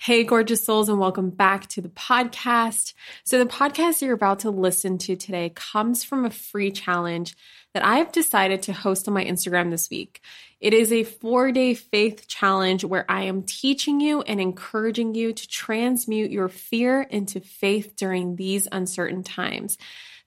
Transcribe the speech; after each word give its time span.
Hey, 0.00 0.22
gorgeous 0.22 0.64
souls, 0.64 0.88
and 0.88 1.00
welcome 1.00 1.30
back 1.30 1.66
to 1.70 1.80
the 1.80 1.88
podcast. 1.88 2.94
So, 3.24 3.36
the 3.36 3.50
podcast 3.50 4.00
you're 4.00 4.14
about 4.14 4.38
to 4.40 4.50
listen 4.50 4.96
to 4.98 5.16
today 5.16 5.50
comes 5.52 6.04
from 6.04 6.24
a 6.24 6.30
free 6.30 6.70
challenge 6.70 7.36
that 7.74 7.84
I 7.84 7.96
have 7.96 8.12
decided 8.12 8.62
to 8.62 8.72
host 8.72 9.08
on 9.08 9.14
my 9.14 9.24
Instagram 9.24 9.72
this 9.72 9.90
week. 9.90 10.22
It 10.60 10.72
is 10.72 10.92
a 10.92 11.02
four 11.02 11.50
day 11.50 11.74
faith 11.74 12.28
challenge 12.28 12.84
where 12.84 13.10
I 13.10 13.24
am 13.24 13.42
teaching 13.42 14.00
you 14.00 14.22
and 14.22 14.40
encouraging 14.40 15.16
you 15.16 15.32
to 15.32 15.48
transmute 15.48 16.30
your 16.30 16.48
fear 16.48 17.02
into 17.02 17.40
faith 17.40 17.96
during 17.96 18.36
these 18.36 18.68
uncertain 18.70 19.24
times. 19.24 19.78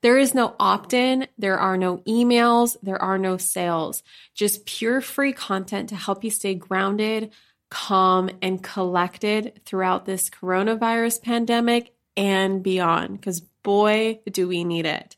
There 0.02 0.18
is 0.18 0.36
no 0.36 0.54
opt 0.60 0.94
in, 0.94 1.28
there 1.38 1.60
are 1.60 1.78
no 1.78 2.00
emails, 2.00 2.76
there 2.84 3.02
are 3.02 3.18
no 3.18 3.38
sales, 3.38 4.04
just 4.34 4.66
pure 4.66 5.00
free 5.00 5.32
content 5.32 5.90
to 5.90 5.96
help 5.96 6.26
you 6.26 6.30
stay 6.30 6.56
grounded 6.56 7.32
calm, 7.72 8.30
and 8.42 8.62
collected 8.62 9.62
throughout 9.66 10.06
this 10.06 10.30
coronavirus 10.30 11.24
pandemic 11.24 11.96
and 12.16 12.62
beyond, 12.62 13.20
because 13.20 13.40
boy, 13.64 14.20
do 14.30 14.48
we 14.48 14.64
need 14.64 14.86
it. 14.86 15.16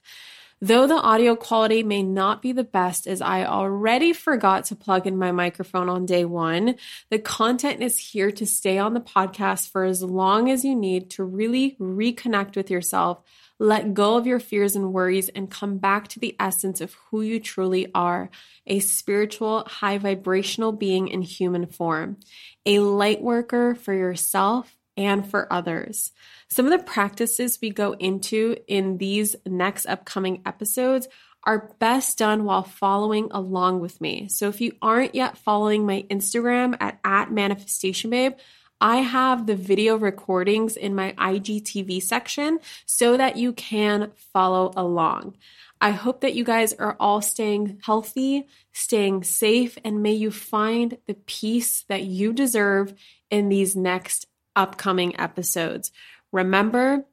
Though 0.62 0.88
the 0.88 0.96
audio 0.96 1.36
quality 1.36 1.84
may 1.84 2.03
not 2.03 2.42
be 2.42 2.53
the 2.53 2.63
best, 2.63 3.06
as 3.06 3.22
I 3.22 3.44
already 3.44 4.13
forgot 4.13 4.63
to 4.66 4.78
plug 4.78 5.06
in 5.06 5.18
my 5.18 5.34
microphone 5.34 5.90
on 5.90 6.06
day 6.06 6.24
one, 6.24 6.75
the 7.09 7.19
content 7.19 7.81
is 7.81 7.97
here 7.97 8.31
to 8.31 8.46
stay 8.46 8.78
on 8.78 8.94
the 8.94 9.02
podcast 9.02 9.69
for 9.69 9.84
as 9.84 10.02
long 10.02 10.50
as 10.50 10.63
you 10.63 10.74
need 10.74 11.09
to 11.12 11.25
really 11.25 11.75
reconnect 11.81 12.56
with 12.56 12.72
yourself 12.72 13.24
let 13.59 13.94
go 13.94 14.18
of 14.18 14.28
your 14.28 14.40
fears 14.40 14.75
and 14.75 14.94
worries 14.94 15.30
and 15.30 15.50
come 15.50 15.78
back 15.78 16.08
to 16.09 16.19
the 16.19 16.36
essence 16.40 16.81
of 16.81 16.96
who 17.09 17.22
you 17.22 17.40
truly 17.40 17.88
are 17.94 18.30
a 18.66 18.80
spiritual, 18.80 19.64
high 19.68 19.97
vibrational 19.97 20.72
being 20.72 21.08
in 21.08 21.22
human 21.22 21.66
form, 21.66 22.18
a 22.66 22.80
light 22.80 23.22
worker 23.22 23.75
for 23.75 23.94
yourself 23.94 24.75
and 24.96 25.30
for 25.30 25.52
others. 25.52 26.12
Some 26.50 26.66
of 26.66 26.72
the 26.72 26.84
practices 26.84 27.59
we 27.62 27.69
go 27.69 27.94
into 27.94 28.58
in 28.68 28.97
these 28.97 29.36
next 29.46 29.86
upcoming 29.86 30.42
episodes 30.46 31.08
are 31.46 31.75
best 31.80 32.18
done 32.18 32.46
while 32.46 32.63
following 32.63 33.28
along 33.31 33.81
with 33.81 34.00
me. 34.00 34.30
So 34.30 34.47
if 34.47 34.62
you 34.62 34.74
aren't 34.81 35.13
yet 35.13 35.38
following 35.38 35.86
my 35.86 36.06
Instagram 36.09 36.78
at, 36.80 37.00
at 37.03 37.31
manifestation 37.31 38.09
babe, 38.09 38.34
I 38.83 38.97
have 38.97 39.45
the 39.45 39.55
video 39.55 39.95
recordings 39.95 40.75
in 40.75 40.94
my 40.94 41.13
IGTV 41.13 42.03
section 42.03 42.59
so 42.85 43.16
that 43.16 43.38
you 43.38 43.53
can 43.53 44.11
follow 44.33 44.73
along. 44.75 45.38
I 45.79 45.91
hope 45.91 46.19
that 46.19 46.33
you 46.35 46.44
guys 46.44 46.73
are 46.73 46.97
all 46.99 47.21
staying 47.21 47.79
healthy, 47.85 48.45
staying 48.73 49.23
safe, 49.23 49.77
and 49.85 50.03
may 50.03 50.11
you 50.11 50.31
find 50.31 50.97
the 51.07 51.13
peace 51.13 51.85
that 51.88 52.03
you 52.03 52.33
deserve 52.33 52.94
in 53.31 53.47
these 53.47 53.73
next 53.73 54.25
upcoming 54.53 55.17
episodes. 55.17 55.94
Remember, 56.33 57.05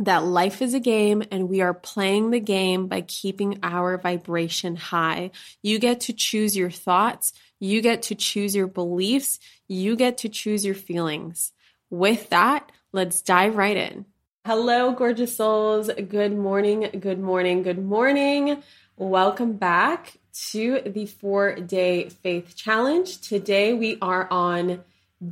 that 0.00 0.24
life 0.24 0.62
is 0.62 0.72
a 0.72 0.80
game 0.80 1.22
and 1.30 1.48
we 1.48 1.60
are 1.60 1.74
playing 1.74 2.30
the 2.30 2.40
game 2.40 2.86
by 2.86 3.02
keeping 3.02 3.58
our 3.62 3.98
vibration 3.98 4.74
high. 4.74 5.30
You 5.62 5.78
get 5.78 6.00
to 6.02 6.14
choose 6.14 6.56
your 6.56 6.70
thoughts, 6.70 7.34
you 7.58 7.82
get 7.82 8.02
to 8.04 8.14
choose 8.14 8.56
your 8.56 8.66
beliefs, 8.66 9.38
you 9.68 9.96
get 9.96 10.18
to 10.18 10.30
choose 10.30 10.64
your 10.64 10.74
feelings. 10.74 11.52
With 11.90 12.30
that, 12.30 12.72
let's 12.92 13.20
dive 13.20 13.56
right 13.56 13.76
in. 13.76 14.06
Hello, 14.46 14.92
gorgeous 14.92 15.36
souls. 15.36 15.90
Good 15.90 16.34
morning, 16.34 16.88
good 16.98 17.20
morning, 17.20 17.62
good 17.62 17.84
morning. 17.84 18.62
Welcome 18.96 19.52
back 19.54 20.16
to 20.50 20.80
the 20.86 21.04
four 21.04 21.56
day 21.56 22.08
faith 22.08 22.56
challenge. 22.56 23.20
Today 23.20 23.74
we 23.74 23.98
are 24.00 24.26
on 24.30 24.82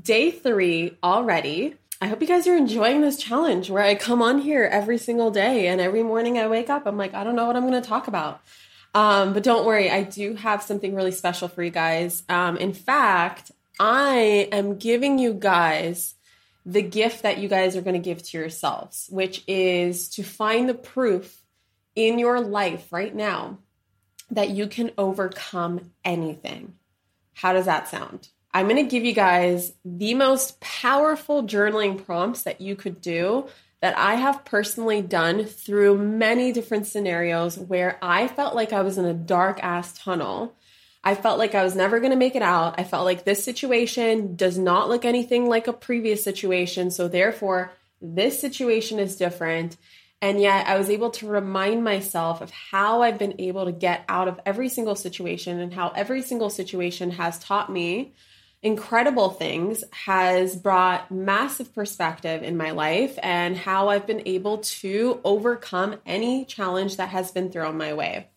day 0.02 0.30
three 0.30 0.98
already. 1.02 1.76
I 2.00 2.06
hope 2.06 2.20
you 2.20 2.28
guys 2.28 2.46
are 2.46 2.56
enjoying 2.56 3.00
this 3.00 3.16
challenge 3.16 3.70
where 3.70 3.82
I 3.82 3.96
come 3.96 4.22
on 4.22 4.38
here 4.38 4.64
every 4.64 4.98
single 4.98 5.32
day 5.32 5.66
and 5.66 5.80
every 5.80 6.04
morning 6.04 6.38
I 6.38 6.46
wake 6.46 6.70
up, 6.70 6.86
I'm 6.86 6.96
like, 6.96 7.12
I 7.12 7.24
don't 7.24 7.34
know 7.34 7.46
what 7.46 7.56
I'm 7.56 7.66
going 7.68 7.80
to 7.80 7.88
talk 7.88 8.06
about. 8.06 8.40
Um, 8.94 9.32
but 9.32 9.42
don't 9.42 9.66
worry, 9.66 9.90
I 9.90 10.04
do 10.04 10.34
have 10.34 10.62
something 10.62 10.94
really 10.94 11.10
special 11.10 11.48
for 11.48 11.62
you 11.62 11.70
guys. 11.70 12.22
Um, 12.28 12.56
in 12.56 12.72
fact, 12.72 13.50
I 13.80 14.48
am 14.52 14.78
giving 14.78 15.18
you 15.18 15.34
guys 15.34 16.14
the 16.64 16.82
gift 16.82 17.22
that 17.22 17.38
you 17.38 17.48
guys 17.48 17.76
are 17.76 17.82
going 17.82 18.00
to 18.00 18.00
give 18.00 18.22
to 18.22 18.38
yourselves, 18.38 19.08
which 19.10 19.42
is 19.48 20.08
to 20.10 20.22
find 20.22 20.68
the 20.68 20.74
proof 20.74 21.42
in 21.96 22.20
your 22.20 22.40
life 22.40 22.92
right 22.92 23.14
now 23.14 23.58
that 24.30 24.50
you 24.50 24.68
can 24.68 24.92
overcome 24.96 25.92
anything. 26.04 26.74
How 27.34 27.52
does 27.52 27.64
that 27.66 27.88
sound? 27.88 28.28
I'm 28.58 28.66
going 28.66 28.84
to 28.84 28.90
give 28.90 29.04
you 29.04 29.12
guys 29.12 29.72
the 29.84 30.14
most 30.14 30.58
powerful 30.58 31.44
journaling 31.44 32.04
prompts 32.04 32.42
that 32.42 32.60
you 32.60 32.74
could 32.74 33.00
do 33.00 33.46
that 33.80 33.96
I 33.96 34.16
have 34.16 34.44
personally 34.44 35.00
done 35.00 35.44
through 35.44 35.96
many 35.98 36.50
different 36.50 36.88
scenarios 36.88 37.56
where 37.56 38.00
I 38.02 38.26
felt 38.26 38.56
like 38.56 38.72
I 38.72 38.82
was 38.82 38.98
in 38.98 39.04
a 39.04 39.14
dark 39.14 39.62
ass 39.62 39.96
tunnel. 39.96 40.56
I 41.04 41.14
felt 41.14 41.38
like 41.38 41.54
I 41.54 41.62
was 41.62 41.76
never 41.76 42.00
going 42.00 42.10
to 42.10 42.16
make 42.16 42.34
it 42.34 42.42
out. 42.42 42.80
I 42.80 42.82
felt 42.82 43.04
like 43.04 43.24
this 43.24 43.44
situation 43.44 44.34
does 44.34 44.58
not 44.58 44.88
look 44.88 45.04
anything 45.04 45.48
like 45.48 45.68
a 45.68 45.72
previous 45.72 46.24
situation. 46.24 46.90
So, 46.90 47.06
therefore, 47.06 47.70
this 48.02 48.40
situation 48.40 48.98
is 48.98 49.14
different. 49.14 49.76
And 50.20 50.40
yet 50.40 50.66
I 50.66 50.78
was 50.78 50.90
able 50.90 51.10
to 51.10 51.28
remind 51.28 51.84
myself 51.84 52.40
of 52.40 52.50
how 52.50 53.02
I've 53.02 53.20
been 53.20 53.36
able 53.38 53.66
to 53.66 53.72
get 53.72 54.04
out 54.08 54.26
of 54.26 54.40
every 54.44 54.68
single 54.68 54.96
situation 54.96 55.60
and 55.60 55.72
how 55.72 55.90
every 55.90 56.22
single 56.22 56.50
situation 56.50 57.12
has 57.12 57.38
taught 57.38 57.70
me 57.70 58.14
incredible 58.62 59.30
things, 59.30 59.84
has 59.92 60.56
brought 60.56 61.10
massive 61.10 61.74
perspective 61.74 62.42
in 62.42 62.56
my 62.56 62.72
life, 62.72 63.18
and 63.22 63.56
how 63.56 63.88
I've 63.88 64.06
been 64.06 64.22
able 64.26 64.58
to 64.58 65.20
overcome 65.24 65.96
any 66.04 66.44
challenge 66.44 66.96
that 66.96 67.10
has 67.10 67.30
been 67.30 67.50
thrown 67.50 67.76
my 67.76 67.94
way. 67.94 68.28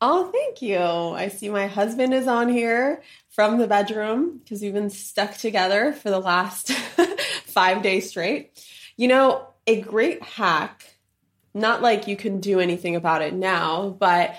Oh, 0.00 0.32
thank 0.32 0.62
you. 0.62 0.78
I 0.78 1.28
see 1.28 1.48
my 1.48 1.68
husband 1.68 2.12
is 2.12 2.26
on 2.26 2.48
here 2.48 3.02
from 3.30 3.58
the 3.58 3.68
bedroom 3.68 4.38
because 4.38 4.60
we've 4.60 4.72
been 4.72 4.90
stuck 4.90 5.36
together 5.36 5.92
for 5.92 6.10
the 6.10 6.18
last 6.18 6.72
five 7.46 7.82
days 7.82 8.08
straight. 8.08 8.60
You 8.96 9.06
know, 9.06 9.46
a 9.66 9.80
great 9.80 10.22
hack, 10.22 10.96
not 11.54 11.82
like 11.82 12.08
you 12.08 12.16
can 12.16 12.40
do 12.40 12.58
anything 12.58 12.96
about 12.96 13.22
it 13.22 13.32
now, 13.32 13.90
but 13.90 14.34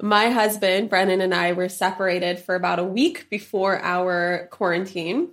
my 0.00 0.30
husband, 0.30 0.90
Brennan, 0.90 1.20
and 1.20 1.34
I 1.34 1.52
were 1.52 1.68
separated 1.68 2.38
for 2.38 2.54
about 2.54 2.78
a 2.78 2.84
week 2.84 3.28
before 3.30 3.80
our 3.80 4.48
quarantine 4.50 5.30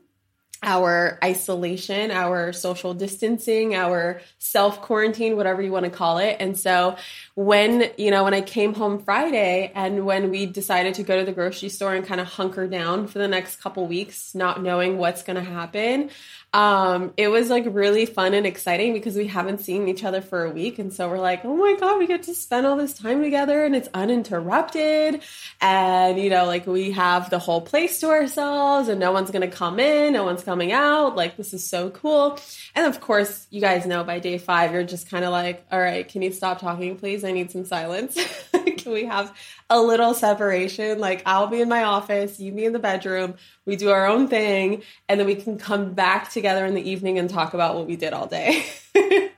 our 0.65 1.19
isolation, 1.23 2.11
our 2.11 2.51
social 2.51 2.93
distancing, 2.93 3.75
our 3.75 4.21
self 4.39 4.81
quarantine, 4.81 5.37
whatever 5.37 5.61
you 5.61 5.71
want 5.71 5.85
to 5.85 5.91
call 5.91 6.17
it. 6.17 6.37
And 6.39 6.57
so 6.57 6.97
when, 7.35 7.91
you 7.97 8.09
know, 8.09 8.23
when 8.23 8.33
I 8.33 8.41
came 8.41 8.73
home 8.73 8.99
Friday 9.03 9.71
and 9.75 10.05
when 10.05 10.31
we 10.31 10.47
decided 10.47 10.95
to 10.95 11.03
go 11.03 11.19
to 11.19 11.25
the 11.25 11.31
grocery 11.31 11.69
store 11.69 11.93
and 11.93 12.05
kind 12.05 12.19
of 12.19 12.27
hunker 12.27 12.67
down 12.67 13.07
for 13.07 13.19
the 13.19 13.27
next 13.27 13.57
couple 13.57 13.85
weeks, 13.85 14.33
not 14.33 14.61
knowing 14.61 14.97
what's 14.97 15.23
going 15.23 15.35
to 15.35 15.49
happen, 15.49 16.09
um, 16.55 17.11
it 17.17 17.27
was 17.27 17.49
like 17.49 17.65
really 17.67 18.05
fun 18.05 18.33
and 18.33 18.47
exciting 18.47 18.93
because 18.93 19.17
we 19.17 19.27
haven't 19.27 19.59
seen 19.59 19.89
each 19.89 20.05
other 20.05 20.21
for 20.21 20.45
a 20.45 20.49
week. 20.49 20.79
And 20.79 20.93
so 20.93 21.09
we're 21.09 21.19
like, 21.19 21.43
oh 21.43 21.53
my 21.53 21.75
God, 21.77 21.99
we 21.99 22.07
get 22.07 22.23
to 22.23 22.33
spend 22.33 22.65
all 22.65 22.77
this 22.77 22.93
time 22.93 23.21
together 23.21 23.65
and 23.65 23.75
it's 23.75 23.89
uninterrupted. 23.93 25.21
And, 25.59 26.17
you 26.17 26.29
know, 26.29 26.45
like 26.45 26.65
we 26.65 26.91
have 26.91 27.29
the 27.29 27.39
whole 27.39 27.59
place 27.59 27.99
to 27.99 28.07
ourselves 28.07 28.87
and 28.87 29.01
no 29.01 29.11
one's 29.11 29.31
going 29.31 29.41
to 29.41 29.53
come 29.53 29.81
in, 29.81 30.13
no 30.13 30.23
one's 30.23 30.45
coming 30.45 30.71
out. 30.71 31.17
Like, 31.17 31.35
this 31.35 31.53
is 31.53 31.69
so 31.69 31.89
cool. 31.89 32.39
And 32.73 32.85
of 32.85 33.01
course, 33.01 33.47
you 33.49 33.59
guys 33.59 33.85
know 33.85 34.05
by 34.05 34.19
day 34.19 34.37
five, 34.37 34.71
you're 34.71 34.85
just 34.85 35.09
kind 35.09 35.25
of 35.25 35.33
like, 35.33 35.65
all 35.73 35.81
right, 35.81 36.07
can 36.07 36.21
you 36.21 36.31
stop 36.31 36.61
talking, 36.61 36.95
please? 36.95 37.25
I 37.25 37.33
need 37.33 37.51
some 37.51 37.65
silence. 37.65 38.17
we 38.91 39.05
have 39.05 39.35
a 39.69 39.81
little 39.81 40.13
separation? 40.13 40.99
Like, 40.99 41.23
I'll 41.25 41.47
be 41.47 41.61
in 41.61 41.69
my 41.69 41.83
office, 41.83 42.39
you 42.39 42.51
be 42.51 42.65
in 42.65 42.73
the 42.73 42.79
bedroom 42.79 43.35
we 43.65 43.75
do 43.75 43.89
our 43.89 44.05
own 44.05 44.27
thing, 44.27 44.83
and 45.09 45.19
then 45.19 45.27
we 45.27 45.35
can 45.35 45.57
come 45.57 45.93
back 45.93 46.31
together 46.31 46.65
in 46.65 46.75
the 46.75 46.89
evening 46.89 47.17
and 47.17 47.29
talk 47.29 47.53
about 47.53 47.75
what 47.75 47.87
we 47.87 47.95
did 47.95 48.13
all 48.13 48.27
day. 48.27 48.65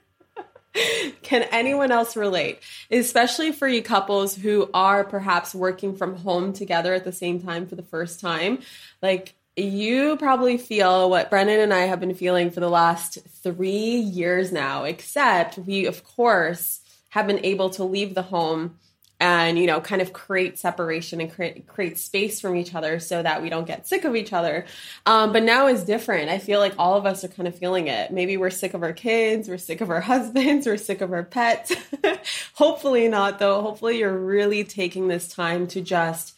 Can 1.24 1.44
anyone 1.44 1.92
else 1.92 2.16
relate? 2.16 2.60
Especially 2.92 3.52
for 3.52 3.68
you 3.68 3.82
couples 3.82 4.36
who 4.36 4.70
are 4.74 5.04
perhaps 5.04 5.56
working 5.56 5.96
from 5.96 6.16
home 6.16 6.54
together 6.54 6.94
at 6.94 7.04
the 7.04 7.12
same 7.12 7.42
time 7.42 7.68
for 7.68 7.76
the 7.76 7.84
first 7.84 8.20
time. 8.20 8.60
Like, 9.02 9.34
you 9.56 10.18
probably 10.18 10.58
feel 10.58 11.10
what 11.10 11.32
Brennan 11.32 11.60
and 11.60 11.74
I 11.74 11.86
have 11.86 12.00
been 12.00 12.14
feeling 12.14 12.52
for 12.52 12.60
the 12.60 12.70
last 12.70 13.18
three 13.42 13.96
years 13.96 14.52
now, 14.52 14.84
except 14.84 15.58
we, 15.58 15.88
of 15.88 16.04
course, 16.04 16.82
have 17.10 17.26
been 17.26 17.44
able 17.44 17.72
to 17.72 17.84
leave 17.84 18.14
the 18.14 18.22
home 18.22 18.78
and 19.20 19.58
you 19.58 19.66
know 19.66 19.82
kind 19.82 20.02
of 20.02 20.14
create 20.14 20.60
separation 20.60 21.20
and 21.20 21.32
create 21.32 21.68
create 21.68 21.98
space 21.98 22.40
from 22.40 22.56
each 22.56 22.76
other 22.76 23.00
so 23.00 23.24
that 23.24 23.42
we 23.42 23.50
don't 23.50 23.66
get 23.66 23.88
sick 23.88 24.06
of 24.06 24.16
each 24.16 24.34
other. 24.34 24.66
Um, 25.06 25.34
but 25.34 25.44
now 25.44 25.68
is 25.68 25.84
different. 25.84 26.30
I 26.30 26.38
feel 26.38 26.60
like 26.60 26.74
all 26.78 26.96
of 26.96 27.06
us 27.06 27.24
are 27.24 27.28
kind 27.28 27.48
of 27.48 27.58
feeling 27.58 27.88
it. 27.88 28.12
Maybe 28.12 28.38
we're 28.38 28.50
sick 28.50 28.74
of 28.74 28.84
our 28.84 28.94
kids 28.94 29.50
we're 29.50 29.58
sick 29.58 29.82
of 29.82 29.90
our 29.90 30.02
husbands 30.12 30.68
we're 30.68 30.78
sick 30.78 31.02
of 31.02 31.12
our 31.12 31.24
pets. 31.24 31.74
Hopefully 32.54 33.08
not 33.08 33.40
though. 33.40 33.62
Hopefully 33.62 34.00
you're 34.00 34.18
really 34.18 34.64
taking 34.64 35.08
this 35.08 35.28
time 35.28 35.68
to 35.68 35.82
just 35.82 36.36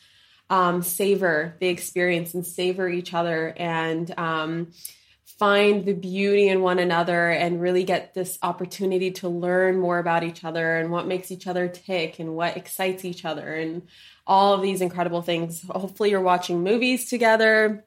um, 0.49 0.81
savor 0.81 1.55
the 1.59 1.67
experience 1.67 2.33
and 2.33 2.45
savor 2.45 2.89
each 2.89 3.13
other 3.13 3.53
and 3.57 4.17
um, 4.17 4.71
find 5.39 5.86
the 5.86 5.94
beauty 5.94 6.50
in 6.50 6.62
one 6.62 6.80
another 6.80 7.30
and 7.30 7.62
really 7.62 7.86
get 7.86 8.13
this 8.13 8.38
opportunity 8.44 9.12
to 9.12 9.30
learn 9.30 9.80
more 9.80 9.97
about 9.97 10.25
each 10.25 10.44
other 10.44 10.75
and 10.75 10.91
what 10.91 11.07
makes 11.07 11.31
each 11.31 11.47
other 11.47 11.69
tick 11.69 12.19
and 12.19 12.36
what 12.36 12.57
excites 12.57 13.06
each 13.06 13.24
other 13.24 13.56
and 13.56 13.88
all 14.27 14.53
of 14.53 14.62
these 14.62 14.81
incredible 14.81 15.21
things. 15.21 15.63
Hopefully, 15.69 16.09
you're 16.09 16.19
watching 16.19 16.62
movies 16.62 17.09
together. 17.09 17.86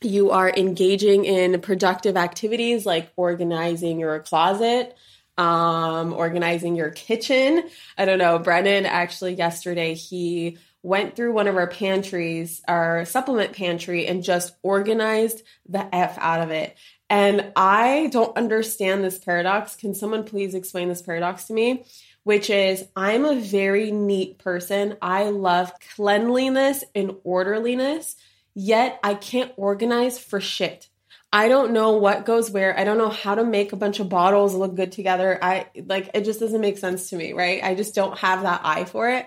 You 0.00 0.30
are 0.30 0.50
engaging 0.50 1.24
in 1.24 1.60
productive 1.60 2.16
activities 2.16 2.86
like 2.86 3.12
organizing 3.16 3.98
your 3.98 4.20
closet, 4.20 4.96
um, 5.36 6.12
organizing 6.12 6.76
your 6.76 6.90
kitchen. 6.90 7.64
I 7.98 8.04
don't 8.04 8.18
know. 8.18 8.38
Brennan 8.38 8.86
actually 8.86 9.34
yesterday, 9.34 9.94
he 9.94 10.58
went 10.82 11.14
through 11.14 11.32
one 11.32 11.46
of 11.46 11.56
our 11.56 11.68
pantries, 11.68 12.60
our 12.66 13.04
supplement 13.04 13.52
pantry, 13.52 14.06
and 14.06 14.24
just 14.24 14.54
organized 14.62 15.42
the 15.68 15.94
F 15.94 16.18
out 16.18 16.40
of 16.40 16.50
it. 16.50 16.76
And 17.12 17.52
I 17.56 18.08
don't 18.10 18.34
understand 18.38 19.04
this 19.04 19.18
paradox. 19.18 19.76
Can 19.76 19.94
someone 19.94 20.24
please 20.24 20.54
explain 20.54 20.88
this 20.88 21.02
paradox 21.02 21.44
to 21.44 21.52
me? 21.52 21.84
Which 22.22 22.48
is, 22.48 22.86
I'm 22.96 23.26
a 23.26 23.38
very 23.38 23.90
neat 23.90 24.38
person. 24.38 24.96
I 25.02 25.24
love 25.28 25.74
cleanliness 25.94 26.84
and 26.94 27.16
orderliness, 27.22 28.16
yet 28.54 28.98
I 29.04 29.12
can't 29.12 29.52
organize 29.58 30.18
for 30.18 30.40
shit. 30.40 30.88
I 31.30 31.48
don't 31.48 31.74
know 31.74 31.98
what 31.98 32.24
goes 32.24 32.50
where. 32.50 32.78
I 32.78 32.84
don't 32.84 32.96
know 32.96 33.10
how 33.10 33.34
to 33.34 33.44
make 33.44 33.74
a 33.74 33.76
bunch 33.76 34.00
of 34.00 34.08
bottles 34.08 34.54
look 34.54 34.74
good 34.74 34.92
together. 34.92 35.38
I 35.42 35.66
like 35.84 36.08
it 36.14 36.24
just 36.24 36.40
doesn't 36.40 36.62
make 36.62 36.78
sense 36.78 37.10
to 37.10 37.16
me, 37.16 37.34
right? 37.34 37.62
I 37.62 37.74
just 37.74 37.94
don't 37.94 38.16
have 38.20 38.42
that 38.44 38.62
eye 38.64 38.86
for 38.86 39.10
it. 39.10 39.26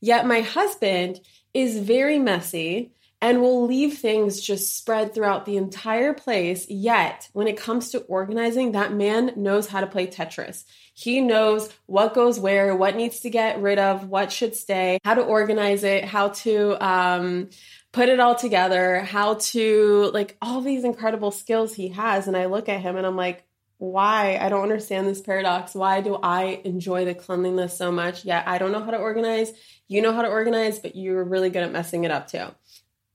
Yet 0.00 0.26
my 0.26 0.42
husband 0.42 1.18
is 1.52 1.76
very 1.76 2.20
messy 2.20 2.92
and 3.26 3.40
will 3.40 3.66
leave 3.66 3.98
things 3.98 4.40
just 4.40 4.76
spread 4.76 5.12
throughout 5.12 5.46
the 5.46 5.56
entire 5.56 6.14
place. 6.14 6.70
Yet, 6.70 7.28
when 7.32 7.48
it 7.48 7.56
comes 7.56 7.90
to 7.90 7.98
organizing, 8.02 8.70
that 8.72 8.92
man 8.92 9.32
knows 9.34 9.66
how 9.66 9.80
to 9.80 9.88
play 9.88 10.06
Tetris. 10.06 10.62
He 10.94 11.20
knows 11.20 11.68
what 11.86 12.14
goes 12.14 12.38
where, 12.38 12.76
what 12.76 12.94
needs 12.94 13.18
to 13.20 13.30
get 13.30 13.60
rid 13.60 13.80
of, 13.80 14.06
what 14.06 14.30
should 14.30 14.54
stay, 14.54 15.00
how 15.02 15.14
to 15.14 15.22
organize 15.22 15.82
it, 15.82 16.04
how 16.04 16.28
to 16.28 16.76
um, 16.80 17.50
put 17.90 18.08
it 18.08 18.20
all 18.20 18.36
together, 18.36 19.00
how 19.00 19.34
to 19.34 20.12
like 20.14 20.36
all 20.40 20.60
these 20.60 20.84
incredible 20.84 21.32
skills 21.32 21.74
he 21.74 21.88
has. 21.88 22.28
And 22.28 22.36
I 22.36 22.46
look 22.46 22.68
at 22.68 22.80
him 22.80 22.96
and 22.96 23.04
I'm 23.04 23.16
like, 23.16 23.42
why? 23.78 24.38
I 24.40 24.48
don't 24.50 24.62
understand 24.62 25.08
this 25.08 25.20
paradox. 25.20 25.74
Why 25.74 26.00
do 26.00 26.16
I 26.22 26.60
enjoy 26.64 27.04
the 27.04 27.14
cleanliness 27.14 27.76
so 27.76 27.90
much? 27.90 28.24
Yeah, 28.24 28.44
I 28.46 28.58
don't 28.58 28.70
know 28.70 28.84
how 28.84 28.92
to 28.92 28.98
organize. 28.98 29.52
You 29.88 30.00
know 30.00 30.12
how 30.12 30.22
to 30.22 30.28
organize, 30.28 30.78
but 30.78 30.94
you're 30.94 31.24
really 31.24 31.50
good 31.50 31.64
at 31.64 31.72
messing 31.72 32.04
it 32.04 32.12
up 32.12 32.28
too. 32.28 32.46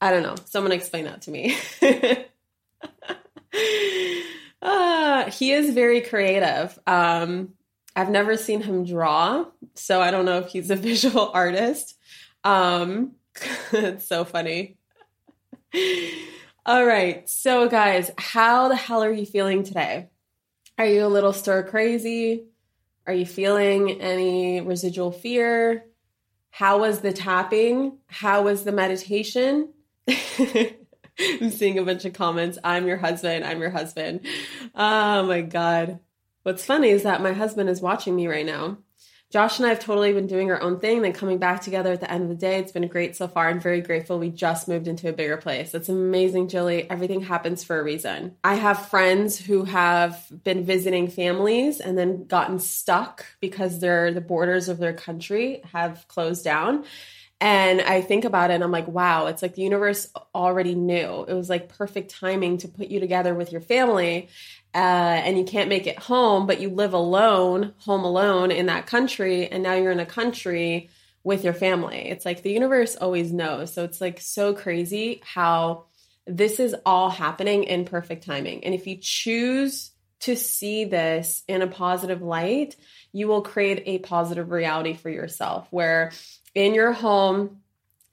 I 0.01 0.09
don't 0.09 0.23
know. 0.23 0.35
Someone 0.45 0.71
explain 0.71 1.05
that 1.05 1.21
to 1.23 1.31
me. 1.31 1.55
uh, 4.61 5.29
he 5.29 5.51
is 5.51 5.73
very 5.75 6.01
creative. 6.01 6.77
Um, 6.87 7.53
I've 7.95 8.09
never 8.09 8.35
seen 8.35 8.61
him 8.61 8.83
draw, 8.83 9.45
so 9.75 10.01
I 10.01 10.09
don't 10.09 10.25
know 10.25 10.39
if 10.39 10.47
he's 10.47 10.71
a 10.71 10.75
visual 10.89 11.29
artist. 11.33 11.97
Um, 12.43 13.11
it's 13.71 14.07
so 14.07 14.25
funny. 14.25 14.77
All 16.65 16.85
right. 16.85 17.29
So, 17.29 17.69
guys, 17.69 18.11
how 18.17 18.67
the 18.69 18.75
hell 18.75 19.03
are 19.03 19.11
you 19.11 19.25
feeling 19.25 19.63
today? 19.63 20.09
Are 20.77 20.85
you 20.85 21.05
a 21.05 21.07
little 21.07 21.33
stir 21.33 21.63
crazy? 21.63 22.45
Are 23.05 23.13
you 23.13 23.25
feeling 23.25 24.01
any 24.01 24.61
residual 24.61 25.11
fear? 25.11 25.85
How 26.49 26.79
was 26.79 27.01
the 27.01 27.13
tapping? 27.13 27.97
How 28.07 28.43
was 28.43 28.63
the 28.63 28.71
meditation? 28.71 29.69
I'm 31.19 31.51
seeing 31.51 31.77
a 31.77 31.83
bunch 31.83 32.05
of 32.05 32.13
comments. 32.13 32.57
I'm 32.63 32.87
your 32.87 32.97
husband. 32.97 33.45
I'm 33.45 33.59
your 33.59 33.69
husband. 33.69 34.25
Oh 34.75 35.23
my 35.23 35.41
God. 35.41 35.99
What's 36.43 36.65
funny 36.65 36.89
is 36.89 37.03
that 37.03 37.21
my 37.21 37.33
husband 37.33 37.69
is 37.69 37.81
watching 37.81 38.15
me 38.15 38.27
right 38.27 38.45
now. 38.45 38.77
Josh 39.31 39.59
and 39.59 39.65
I 39.65 39.69
have 39.69 39.79
totally 39.79 40.11
been 40.11 40.27
doing 40.27 40.51
our 40.51 40.61
own 40.61 40.79
thing, 40.81 41.01
then 41.01 41.13
coming 41.13 41.37
back 41.37 41.61
together 41.61 41.93
at 41.93 42.01
the 42.01 42.11
end 42.11 42.23
of 42.23 42.29
the 42.29 42.35
day. 42.35 42.59
It's 42.59 42.73
been 42.73 42.85
great 42.89 43.15
so 43.15 43.29
far. 43.29 43.47
I'm 43.47 43.61
very 43.61 43.79
grateful. 43.79 44.19
We 44.19 44.29
just 44.29 44.67
moved 44.67 44.89
into 44.89 45.07
a 45.07 45.13
bigger 45.13 45.37
place. 45.37 45.73
It's 45.73 45.87
amazing, 45.87 46.49
Jilly. 46.49 46.89
Everything 46.89 47.21
happens 47.21 47.63
for 47.63 47.79
a 47.79 47.83
reason. 47.83 48.35
I 48.43 48.55
have 48.55 48.89
friends 48.89 49.39
who 49.39 49.63
have 49.63 50.21
been 50.43 50.65
visiting 50.65 51.07
families 51.07 51.79
and 51.79 51.97
then 51.97 52.25
gotten 52.25 52.59
stuck 52.59 53.25
because 53.39 53.79
their 53.79 54.13
the 54.13 54.19
borders 54.19 54.67
of 54.67 54.79
their 54.79 54.93
country 54.93 55.61
have 55.71 56.05
closed 56.09 56.43
down. 56.43 56.83
And 57.41 57.81
I 57.81 58.01
think 58.01 58.23
about 58.23 58.51
it 58.51 58.53
and 58.53 58.63
I'm 58.63 58.71
like, 58.71 58.87
wow, 58.87 59.25
it's 59.25 59.41
like 59.41 59.55
the 59.55 59.63
universe 59.63 60.07
already 60.35 60.75
knew. 60.75 61.25
It 61.27 61.33
was 61.33 61.49
like 61.49 61.75
perfect 61.75 62.11
timing 62.11 62.59
to 62.59 62.67
put 62.67 62.89
you 62.89 62.99
together 62.99 63.33
with 63.33 63.51
your 63.51 63.61
family 63.61 64.29
uh, 64.75 64.77
and 64.77 65.37
you 65.37 65.43
can't 65.43 65.67
make 65.67 65.87
it 65.87 65.97
home, 65.97 66.45
but 66.45 66.61
you 66.61 66.69
live 66.69 66.93
alone, 66.93 67.73
home 67.79 68.05
alone 68.05 68.51
in 68.51 68.67
that 68.67 68.85
country, 68.85 69.47
and 69.47 69.63
now 69.63 69.73
you're 69.73 69.91
in 69.91 69.99
a 69.99 70.05
country 70.05 70.89
with 71.23 71.43
your 71.43 71.53
family. 71.53 72.09
It's 72.09 72.25
like 72.25 72.43
the 72.43 72.51
universe 72.51 72.95
always 72.95 73.33
knows. 73.33 73.73
So 73.73 73.83
it's 73.83 73.99
like 73.99 74.21
so 74.21 74.53
crazy 74.53 75.21
how 75.25 75.85
this 76.27 76.59
is 76.59 76.75
all 76.85 77.09
happening 77.09 77.63
in 77.63 77.85
perfect 77.85 78.23
timing. 78.23 78.63
And 78.63 78.75
if 78.75 78.85
you 78.85 78.97
choose 79.01 79.91
to 80.21 80.35
see 80.35 80.85
this 80.85 81.43
in 81.47 81.63
a 81.63 81.67
positive 81.67 82.21
light, 82.21 82.75
you 83.11 83.27
will 83.27 83.41
create 83.41 83.83
a 83.87 83.97
positive 83.97 84.51
reality 84.51 84.93
for 84.93 85.09
yourself 85.09 85.67
where 85.71 86.11
in 86.53 86.73
your 86.73 86.91
home, 86.91 87.61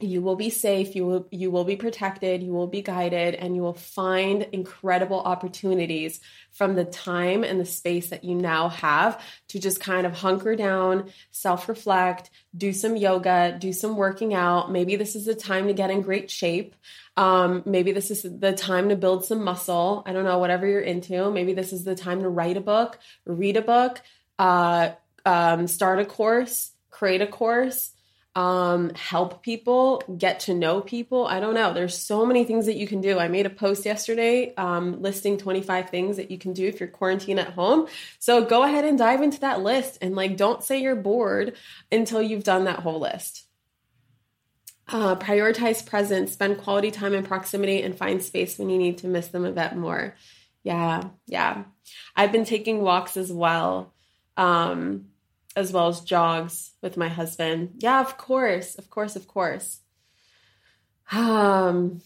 you 0.00 0.23
will 0.23 0.37
be 0.37 0.49
safe 0.49 0.95
you 0.95 1.04
will 1.04 1.26
you 1.33 1.50
will 1.50 1.64
be 1.64 1.75
protected 1.75 2.40
you 2.40 2.52
will 2.52 2.68
be 2.68 2.83
guided 2.83 3.35
and 3.35 3.57
you 3.57 3.62
will 3.62 3.75
find 3.75 4.47
incredible 4.52 5.21
opportunities 5.21 6.21
from 6.52 6.76
the 6.76 6.85
time 6.85 7.42
and 7.42 7.59
the 7.59 7.64
space 7.64 8.11
that 8.11 8.23
you 8.23 8.37
now 8.37 8.68
have 8.68 9.21
to 9.49 9.59
just 9.59 9.80
kind 9.80 10.07
of 10.07 10.12
hunker 10.12 10.54
down 10.54 11.11
self-reflect 11.33 12.30
do 12.57 12.73
some 12.73 12.97
yoga 12.97 13.57
do 13.59 13.73
some 13.73 13.97
working 13.97 14.35
out. 14.35 14.71
Maybe 14.71 14.95
this 14.95 15.16
is 15.16 15.26
the 15.26 15.35
time 15.35 15.66
to 15.66 15.73
get 15.73 15.90
in 15.90 16.02
great 16.02 16.30
shape. 16.30 16.76
Um, 17.16 17.64
maybe 17.66 17.90
this 17.90 18.12
is 18.12 18.23
the 18.23 18.52
time 18.52 18.90
to 18.90 18.97
build 18.97 19.25
some 19.25 19.42
muscle. 19.42 20.04
I 20.07 20.12
don't 20.12 20.25
know 20.25 20.38
whatever 20.38 20.66
you're 20.66 20.80
into. 20.80 21.30
Maybe 21.30 21.54
this 21.54 21.73
is 21.73 21.83
the 21.83 21.97
time 21.97 22.21
to 22.21 22.28
write 22.28 22.57
a 22.57 22.61
book 22.61 22.99
read 23.26 23.57
a 23.57 23.62
book 23.62 24.00
uh, 24.38 24.90
um, 25.26 25.66
start 25.66 25.99
a 25.99 26.04
course 26.04 26.71
create 26.90 27.21
a 27.21 27.26
course 27.26 27.92
um, 28.38 28.90
help 28.90 29.42
people, 29.42 30.00
get 30.16 30.38
to 30.40 30.54
know 30.54 30.80
people. 30.80 31.26
I 31.26 31.40
don't 31.40 31.54
know. 31.54 31.75
There's 31.75 31.99
so 31.99 32.25
many 32.25 32.45
things 32.45 32.66
that 32.66 32.76
you 32.76 32.87
can 32.87 33.00
do. 33.00 33.18
I 33.18 33.26
made 33.26 33.47
a 33.47 33.50
post 33.50 33.85
yesterday 33.85 34.54
um, 34.54 35.02
listing 35.02 35.38
25 35.38 35.90
things 35.90 36.18
that 36.18 36.30
you 36.30 36.38
can 36.38 36.52
do 36.52 36.64
if 36.68 36.78
you're 36.78 36.88
quarantined 36.88 37.40
at 37.40 37.54
home. 37.54 37.88
So 38.21 38.45
go 38.45 38.62
ahead 38.62 38.85
and 38.85 38.97
dive 38.97 39.23
into 39.23 39.40
that 39.40 39.62
list 39.62 39.99
and 40.02 40.14
like 40.14 40.37
don't 40.37 40.62
say 40.62 40.80
you're 40.80 40.95
bored 40.95 41.57
until 41.90 42.23
you've 42.23 42.45
done 42.45 42.66
that 42.66 42.78
whole 42.78 43.00
list. 43.00 43.45
Uh, 44.87 45.16
prioritize 45.16 45.85
presence, 45.85 46.33
spend 46.33 46.59
quality 46.59 46.92
time 46.92 47.14
in 47.14 47.25
proximity, 47.25 47.83
and 47.83 47.99
find 47.99 48.23
space 48.23 48.57
when 48.57 48.71
you 48.71 48.78
need 48.78 48.99
to 48.99 49.09
miss 49.09 49.26
them 49.26 49.45
a 49.45 49.50
bit 49.50 49.75
more. 49.75 50.14
Yeah, 50.62 51.09
yeah. 51.26 51.64
I've 52.14 52.30
been 52.30 52.45
taking 52.45 52.83
walks 52.83 53.16
as 53.16 53.33
well. 53.33 53.92
Um, 54.37 55.07
as 55.57 55.73
well 55.73 55.88
as 55.88 56.02
jogs 56.02 56.68
with 56.83 56.97
my 56.97 57.09
husband. 57.09 57.75
Yeah, 57.79 58.01
of 58.01 58.17
course, 58.17 58.75
of 58.77 58.91
course, 58.91 59.17
of 59.17 59.27
course. 59.27 59.81
Um, 61.11 62.03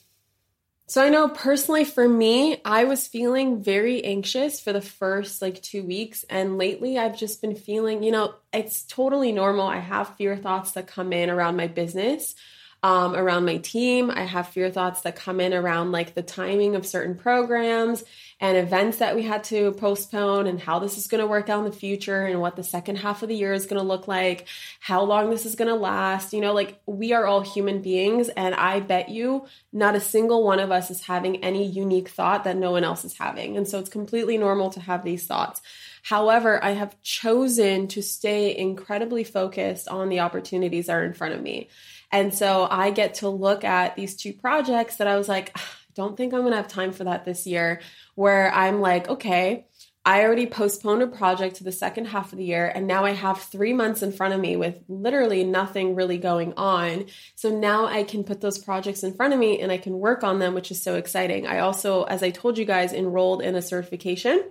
so 0.87 1.03
I 1.03 1.09
know 1.09 1.29
personally 1.29 1.85
for 1.85 2.09
me, 2.09 2.61
I 2.65 2.85
was 2.85 3.07
feeling 3.07 3.63
very 3.63 4.05
anxious 4.05 4.61
for 4.61 4.73
the 4.73 4.81
first 4.81 5.41
like 5.41 5.63
two 5.63 5.85
weeks. 5.85 6.25
And 6.29 6.59
lately 6.59 6.99
I've 6.99 7.17
just 7.17 7.41
been 7.41 7.57
feeling, 7.57 8.03
you 8.03 8.13
know, 8.13 8.35
it's 8.53 8.83
totally 8.83 9.33
normal. 9.33 9.67
I 9.67 9.79
have 9.79 10.17
fear 10.17 10.37
thoughts 10.37 10.73
that 10.73 10.87
come 10.87 11.13
in 11.13 11.31
around 11.31 11.57
my 11.57 11.67
business 11.67 12.35
um, 12.83 13.15
around 13.15 13.45
my 13.45 13.59
team. 13.59 14.11
I 14.11 14.23
have 14.23 14.49
fear 14.49 14.71
thoughts 14.71 15.03
that 15.03 15.15
come 15.15 15.41
in 15.41 15.55
around 15.55 15.93
like 15.93 16.15
the 16.15 16.23
timing 16.23 16.75
of 16.75 16.85
certain 16.85 17.15
programs 17.15 18.03
and 18.41 18.57
events 18.57 18.99
that 18.99 19.15
we 19.15 19.23
had 19.23 19.45
to 19.45 19.71
postpone 19.73 20.49
and 20.49 20.59
how 20.59 20.81
this 20.81 20.99
is 20.99 21.07
going 21.07 21.21
to 21.21 21.27
work 21.29 21.49
out 21.49 21.65
in 21.65 21.71
the 21.71 21.77
future 21.77 22.27
and 22.27 22.41
what 22.41 22.57
the 22.57 22.65
second 22.65 22.97
half 22.97 23.23
of 23.23 23.29
the 23.29 23.37
year 23.37 23.53
is 23.53 23.67
going 23.67 23.81
to 23.81 23.87
look 23.87 24.09
like, 24.09 24.49
how 24.81 25.03
long 25.03 25.31
this 25.31 25.47
is 25.47 25.55
going 25.55 25.69
to 25.69 25.77
last. 25.77 26.33
You 26.33 26.41
know, 26.41 26.53
like 26.53 26.81
we 26.87 27.13
are 27.13 27.25
all 27.25 27.43
human 27.43 27.83
beings, 27.83 28.29
and 28.31 28.53
I 28.55 28.81
bet 28.81 29.09
you 29.09 29.47
not 29.73 29.95
a 29.95 30.01
single 30.01 30.43
one 30.43 30.59
of 30.59 30.73
us 30.73 30.91
is 30.91 31.03
having 31.03 31.45
any 31.45 31.65
unique 31.65 32.09
thought 32.09 32.43
that 32.45 32.57
no 32.57 32.73
one 32.73 32.83
else 32.83 33.05
is 33.05 33.17
having. 33.17 33.57
And 33.57 33.69
so 33.69 33.79
it's 33.79 33.89
completely 33.89 34.39
normal 34.39 34.71
to 34.71 34.81
have 34.81 35.05
these 35.05 35.25
thoughts. 35.25 35.61
However, 36.03 36.63
I 36.65 36.73
have 36.73 37.01
chosen 37.03 37.87
to 37.89 38.03
stay 38.03 38.57
incredibly 38.57 39.23
focused 39.23 39.87
on 39.87 40.09
the 40.09 40.19
opportunities 40.19 40.87
that 40.87 40.97
are 40.97 41.05
in 41.05 41.15
front 41.15 41.35
of 41.35 41.41
me. 41.41 41.69
And 42.13 42.35
so 42.35 42.69
I 42.71 42.91
get 42.91 43.15
to 43.15 43.29
look 43.29 43.65
at 43.65 43.97
these 43.97 44.15
two 44.15 44.35
projects 44.35 44.97
that 44.97 45.09
I 45.09 45.17
was 45.17 45.29
like, 45.29 45.51
I 45.57 45.61
don't 45.95 46.17
think 46.17 46.33
I'm 46.33 46.41
going 46.41 46.53
to 46.53 46.59
have 46.59 46.69
time 46.69 46.93
for 46.93 47.05
that 47.05 47.25
this 47.25 47.47
year, 47.47 47.81
where 48.15 48.53
I'm 48.53 48.81
like, 48.81 49.09
okay, 49.09 49.67
I 50.05 50.25
already 50.25 50.47
postponed 50.47 51.03
a 51.03 51.07
project 51.07 51.57
to 51.57 51.65
the 51.65 51.71
second 51.71 52.07
half 52.07 52.33
of 52.33 52.39
the 52.39 52.45
year, 52.45 52.67
and 52.67 52.89
now 52.89 53.05
I 53.05 53.13
have 53.13 53.41
three 53.41 53.73
months 53.73 54.03
in 54.03 54.11
front 54.11 54.35
of 54.35 54.41
me 54.41 54.57
with 54.57 54.83
literally 54.89 55.45
nothing 55.45 55.95
really 55.95 56.19
going 56.19 56.55
on. 56.57 57.07
So 57.37 57.51
now 57.51 57.87
I 57.87 58.03
can 58.03 58.25
put 58.25 58.41
those 58.41 58.59
projects 58.59 59.05
in 59.05 59.15
front 59.15 59.33
of 59.33 59.39
me 59.39 59.61
and 59.61 59.71
I 59.71 59.79
can 59.79 59.93
work 59.99 60.25
on 60.25 60.41
them, 60.41 60.55
which 60.55 60.73
is 60.73 60.83
so 60.83 60.97
exciting. 60.97 61.47
I 61.47 61.61
also, 61.61 62.03
as 62.03 62.23
I 62.23 62.31
told 62.31 62.59
you 62.59 62.65
guys, 62.65 62.93
enrolled 62.93 63.43
in 63.43 63.55
a 63.55 63.63
certification 63.63 64.51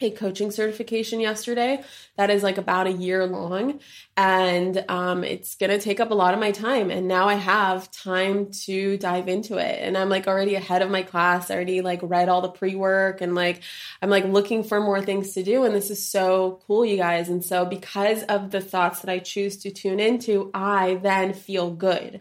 a 0.00 0.10
coaching 0.10 0.50
certification 0.50 1.20
yesterday 1.20 1.82
that 2.16 2.30
is 2.30 2.42
like 2.42 2.58
about 2.58 2.86
a 2.86 2.92
year 2.92 3.26
long. 3.26 3.80
And 4.16 4.84
um, 4.88 5.24
it's 5.24 5.54
gonna 5.54 5.78
take 5.78 6.00
up 6.00 6.10
a 6.10 6.14
lot 6.14 6.34
of 6.34 6.40
my 6.40 6.50
time. 6.50 6.90
And 6.90 7.08
now 7.08 7.28
i 7.28 7.34
have 7.34 7.90
time 7.90 8.50
to 8.50 8.96
dive 8.98 9.28
into 9.28 9.56
it. 9.58 9.78
And 9.80 9.96
i'm 9.96 10.08
like 10.08 10.26
already 10.26 10.54
ahead 10.54 10.82
of 10.82 10.90
my 10.90 11.02
class. 11.02 11.50
I 11.50 11.54
already 11.54 11.80
like 11.80 12.00
read 12.02 12.28
all 12.28 12.40
the 12.40 12.48
pre-work 12.48 13.20
and 13.20 13.34
like 13.34 13.62
i'm 14.02 14.10
like 14.10 14.24
looking 14.24 14.64
for 14.64 14.80
more 14.80 15.00
things 15.00 15.32
to 15.34 15.42
do. 15.42 15.64
And 15.64 15.74
this 15.74 15.90
is 15.90 16.06
so 16.06 16.60
cool 16.66 16.84
you 16.84 16.96
guys. 16.96 17.28
And 17.28 17.44
so 17.44 17.64
because 17.64 18.22
of 18.24 18.50
the 18.50 18.60
thoughts 18.60 19.00
that 19.00 19.10
i 19.10 19.18
choose 19.18 19.58
to 19.58 19.70
tune 19.70 20.00
into 20.00 20.50
i 20.54 20.94
then 21.02 21.34
feel 21.34 21.70
good. 21.70 22.20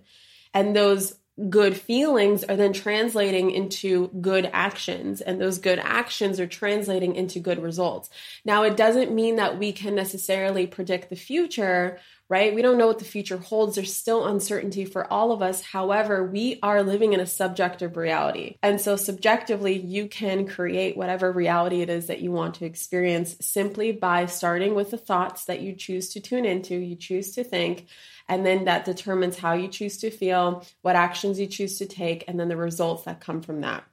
And 0.53 0.75
those 0.75 1.15
good 1.49 1.75
feelings 1.75 2.43
are 2.43 2.55
then 2.55 2.73
translating 2.73 3.49
into 3.49 4.07
good 4.21 4.47
actions 4.53 5.19
and 5.19 5.41
those 5.41 5.57
good 5.57 5.79
actions 5.79 6.39
are 6.39 6.45
translating 6.45 7.15
into 7.15 7.39
good 7.39 7.61
results. 7.61 8.09
Now 8.45 8.63
it 8.63 8.77
doesn't 8.77 9.13
mean 9.13 9.37
that 9.37 9.57
we 9.57 9.71
can 9.73 9.95
necessarily 9.95 10.67
predict 10.67 11.09
the 11.09 11.15
future, 11.15 11.99
right? 12.29 12.55
We 12.55 12.61
don't 12.61 12.77
know 12.77 12.87
what 12.87 12.99
the 12.99 13.05
future 13.05 13.37
holds. 13.37 13.75
There's 13.75 13.95
still 13.95 14.25
uncertainty 14.25 14.85
for 14.85 15.11
all 15.11 15.31
of 15.31 15.41
us. 15.41 15.61
However, 15.61 16.23
we 16.23 16.59
are 16.63 16.81
living 16.81 17.13
in 17.13 17.19
a 17.19 17.25
subjective 17.25 17.97
reality. 17.97 18.57
And 18.63 18.79
so 18.81 18.95
subjectively, 18.95 19.77
you 19.77 20.07
can 20.07 20.47
create 20.47 20.97
whatever 20.97 21.31
reality 21.31 21.81
it 21.81 21.89
is 21.89 22.07
that 22.07 22.21
you 22.21 22.31
want 22.31 22.55
to 22.55 22.65
experience 22.65 23.35
simply 23.41 23.91
by 23.91 24.25
starting 24.25 24.73
with 24.73 24.91
the 24.91 24.97
thoughts 24.97 25.45
that 25.45 25.61
you 25.61 25.73
choose 25.73 26.09
to 26.13 26.19
tune 26.19 26.45
into, 26.45 26.75
you 26.75 26.95
choose 26.95 27.33
to 27.35 27.43
think, 27.43 27.87
and 28.27 28.45
then 28.45 28.65
that 28.65 28.85
determines 28.85 29.37
how 29.37 29.53
you 29.53 29.67
choose 29.67 29.97
to 29.97 30.09
feel, 30.09 30.65
what 30.81 30.95
actions 30.95 31.39
you 31.39 31.47
choose 31.47 31.77
to 31.79 31.85
take, 31.85 32.23
and 32.27 32.39
then 32.39 32.47
the 32.47 32.57
results 32.57 33.03
that 33.03 33.19
come 33.19 33.41
from 33.41 33.61
that. 33.61 33.83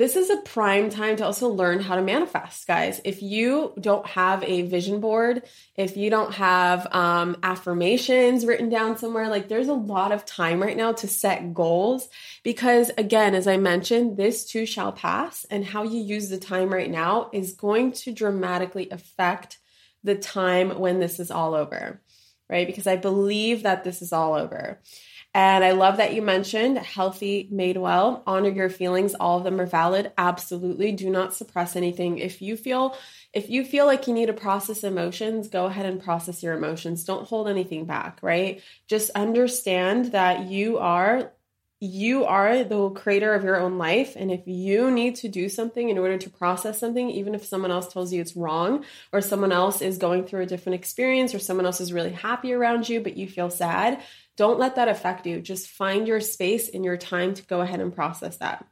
This 0.00 0.16
is 0.16 0.30
a 0.30 0.38
prime 0.38 0.88
time 0.88 1.16
to 1.16 1.26
also 1.26 1.48
learn 1.48 1.78
how 1.78 1.94
to 1.94 2.00
manifest, 2.00 2.66
guys. 2.66 3.02
If 3.04 3.20
you 3.22 3.74
don't 3.78 4.06
have 4.06 4.42
a 4.44 4.62
vision 4.62 4.98
board, 4.98 5.42
if 5.76 5.94
you 5.94 6.08
don't 6.08 6.32
have 6.32 6.86
um, 6.90 7.36
affirmations 7.42 8.46
written 8.46 8.70
down 8.70 8.96
somewhere, 8.96 9.28
like 9.28 9.48
there's 9.48 9.68
a 9.68 9.74
lot 9.74 10.10
of 10.10 10.24
time 10.24 10.62
right 10.62 10.74
now 10.74 10.92
to 10.92 11.06
set 11.06 11.52
goals 11.52 12.08
because, 12.42 12.90
again, 12.96 13.34
as 13.34 13.46
I 13.46 13.58
mentioned, 13.58 14.16
this 14.16 14.46
too 14.46 14.64
shall 14.64 14.90
pass, 14.90 15.44
and 15.50 15.66
how 15.66 15.82
you 15.82 16.00
use 16.00 16.30
the 16.30 16.38
time 16.38 16.70
right 16.70 16.90
now 16.90 17.28
is 17.34 17.52
going 17.52 17.92
to 17.92 18.10
dramatically 18.10 18.88
affect 18.88 19.58
the 20.02 20.14
time 20.14 20.78
when 20.78 20.98
this 20.98 21.20
is 21.20 21.30
all 21.30 21.54
over 21.54 22.00
right? 22.50 22.66
Because 22.66 22.86
I 22.86 22.96
believe 22.96 23.62
that 23.62 23.84
this 23.84 24.02
is 24.02 24.12
all 24.12 24.34
over. 24.34 24.80
And 25.32 25.62
I 25.62 25.70
love 25.72 25.98
that 25.98 26.12
you 26.12 26.22
mentioned 26.22 26.76
healthy, 26.78 27.46
made 27.52 27.76
well, 27.76 28.24
honor 28.26 28.48
your 28.48 28.68
feelings. 28.68 29.14
All 29.14 29.38
of 29.38 29.44
them 29.44 29.60
are 29.60 29.66
valid. 29.66 30.10
Absolutely. 30.18 30.90
Do 30.90 31.08
not 31.08 31.34
suppress 31.34 31.76
anything. 31.76 32.18
If 32.18 32.42
you 32.42 32.56
feel 32.56 32.96
if 33.32 33.48
you 33.48 33.64
feel 33.64 33.86
like 33.86 34.08
you 34.08 34.14
need 34.14 34.26
to 34.26 34.32
process 34.32 34.82
emotions, 34.82 35.46
go 35.46 35.66
ahead 35.66 35.86
and 35.86 36.02
process 36.02 36.42
your 36.42 36.54
emotions. 36.54 37.04
Don't 37.04 37.28
hold 37.28 37.48
anything 37.48 37.84
back, 37.84 38.18
right? 38.22 38.60
Just 38.88 39.10
understand 39.10 40.06
that 40.06 40.48
you 40.48 40.78
are 40.78 41.32
you 41.80 42.26
are 42.26 42.62
the 42.62 42.90
creator 42.90 43.32
of 43.32 43.42
your 43.42 43.58
own 43.58 43.78
life. 43.78 44.14
And 44.14 44.30
if 44.30 44.46
you 44.46 44.90
need 44.90 45.16
to 45.16 45.28
do 45.28 45.48
something 45.48 45.88
in 45.88 45.96
order 45.96 46.18
to 46.18 46.28
process 46.28 46.78
something, 46.78 47.08
even 47.10 47.34
if 47.34 47.46
someone 47.46 47.70
else 47.70 47.90
tells 47.90 48.12
you 48.12 48.20
it's 48.20 48.36
wrong, 48.36 48.84
or 49.12 49.22
someone 49.22 49.50
else 49.50 49.80
is 49.80 49.96
going 49.96 50.24
through 50.24 50.42
a 50.42 50.46
different 50.46 50.74
experience, 50.74 51.34
or 51.34 51.38
someone 51.38 51.64
else 51.64 51.80
is 51.80 51.92
really 51.92 52.12
happy 52.12 52.52
around 52.52 52.86
you, 52.86 53.00
but 53.00 53.16
you 53.16 53.26
feel 53.26 53.48
sad, 53.48 54.02
don't 54.36 54.58
let 54.58 54.76
that 54.76 54.88
affect 54.88 55.26
you. 55.26 55.40
Just 55.40 55.68
find 55.68 56.06
your 56.06 56.20
space 56.20 56.68
and 56.68 56.84
your 56.84 56.98
time 56.98 57.32
to 57.34 57.42
go 57.44 57.62
ahead 57.62 57.80
and 57.80 57.94
process 57.94 58.36
that. 58.36 58.66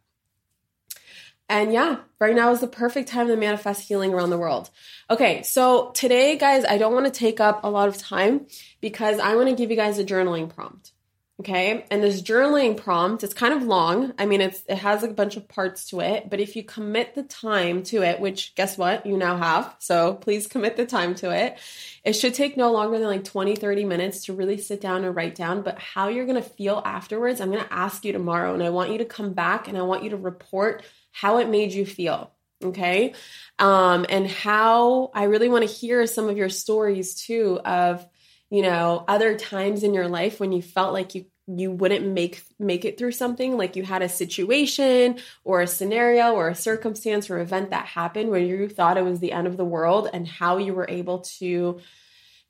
And 1.49 1.73
yeah, 1.73 2.01
right 2.21 2.37
now 2.37 2.51
is 2.51 2.61
the 2.61 2.67
perfect 2.67 3.09
time 3.09 3.29
to 3.29 3.37
manifest 3.37 3.89
healing 3.89 4.13
around 4.13 4.29
the 4.29 4.37
world. 4.37 4.69
Okay, 5.09 5.43
so 5.45 5.93
today, 5.93 6.37
guys, 6.37 6.67
I 6.67 6.77
don't 6.77 6.93
want 6.93 7.07
to 7.07 7.11
take 7.11 7.41
up 7.41 7.65
a 7.65 7.71
lot 7.71 7.89
of 7.89 7.97
time 7.97 8.47
because 8.83 9.19
I 9.19 9.35
want 9.35 9.49
to 9.49 9.55
give 9.55 9.71
you 9.71 9.77
guys 9.77 9.99
a 9.99 10.05
journaling 10.05 10.55
prompt. 10.55 10.93
Okay. 11.41 11.87
And 11.93 12.03
this 12.03 12.21
journaling 12.21 12.77
prompt, 12.77 13.23
it's 13.23 13.33
kind 13.33 13.55
of 13.55 13.63
long. 13.63 14.13
I 14.19 14.27
mean, 14.27 14.41
it's 14.41 14.65
it 14.69 14.79
has 14.79 15.05
a 15.05 15.09
bunch 15.09 15.37
of 15.37 15.47
parts 15.47 15.89
to 15.91 16.01
it, 16.01 16.29
but 16.29 16.41
if 16.41 16.57
you 16.57 16.65
commit 16.65 17.15
the 17.15 17.23
time 17.23 17.85
to 17.85 18.03
it, 18.03 18.19
which 18.19 18.57
guess 18.57 18.77
what? 18.77 19.07
You 19.07 19.17
now 19.17 19.37
have. 19.37 19.77
So 19.79 20.15
please 20.15 20.49
commit 20.49 20.77
the 20.77 20.85
time 20.85 21.15
to 21.17 21.31
it. 21.31 21.57
It 22.03 22.15
should 22.15 22.35
take 22.35 22.57
no 22.57 22.73
longer 22.73 22.99
than 22.99 23.07
like 23.07 23.23
20, 23.23 23.55
30 23.55 23.85
minutes 23.85 24.25
to 24.25 24.33
really 24.33 24.59
sit 24.59 24.81
down 24.81 25.05
and 25.05 25.15
write 25.15 25.37
down. 25.37 25.63
But 25.63 25.79
how 25.79 26.09
you're 26.09 26.27
gonna 26.27 26.43
feel 26.43 26.83
afterwards, 26.85 27.41
I'm 27.41 27.53
gonna 27.53 27.69
ask 27.71 28.05
you 28.05 28.13
tomorrow. 28.13 28.53
And 28.53 28.63
I 28.63 28.71
want 28.71 28.91
you 28.91 28.99
to 28.99 29.05
come 29.05 29.33
back 29.33 29.69
and 29.69 29.79
I 29.79 29.83
want 29.83 30.03
you 30.03 30.11
to 30.11 30.17
report 30.17 30.83
how 31.13 31.39
it 31.39 31.49
made 31.49 31.73
you 31.73 31.87
feel 31.87 32.33
okay 32.65 33.15
um 33.61 34.05
and 34.09 34.27
how 34.27 35.13
i 35.15 35.25
really 35.25 35.49
want 35.49 35.65
to 35.65 35.73
hear 35.73 36.05
some 36.09 36.29
of 36.29 36.37
your 36.37 36.49
stories 36.49 37.15
too 37.15 37.61
of 37.65 38.05
you 38.51 38.63
know, 38.63 39.05
other 39.07 39.37
times 39.37 39.83
in 39.83 39.95
your 39.95 40.09
life 40.09 40.41
when 40.41 40.53
you 40.53 40.63
felt 40.63 40.93
like 40.93 41.15
you 41.15 41.27
you 41.49 41.71
wouldn't 41.71 42.07
make 42.07 42.43
make 42.59 42.85
it 42.85 42.99
through 42.99 43.13
something 43.13 43.57
like 43.57 43.75
you 43.75 43.83
had 43.83 44.03
a 44.03 44.09
situation 44.09 45.19
or 45.45 45.63
a 45.63 45.67
scenario 45.67 46.35
or 46.35 46.49
a 46.49 46.55
circumstance 46.55 47.31
or 47.31 47.41
event 47.41 47.71
that 47.71 47.87
happened 47.87 48.29
where 48.29 48.41
you 48.41 48.69
thought 48.69 48.99
it 48.99 49.05
was 49.05 49.19
the 49.21 49.33
end 49.33 49.47
of 49.47 49.57
the 49.57 49.65
world 49.65 50.11
and 50.13 50.29
how 50.29 50.59
you 50.59 50.75
were 50.75 50.87
able 50.89 51.21
to 51.21 51.81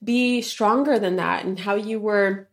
be 0.03 0.43
stronger 0.43 0.99
than 0.99 1.17
that 1.17 1.45
and 1.45 1.61
how 1.61 1.77
you 1.77 2.01
were 2.01 2.49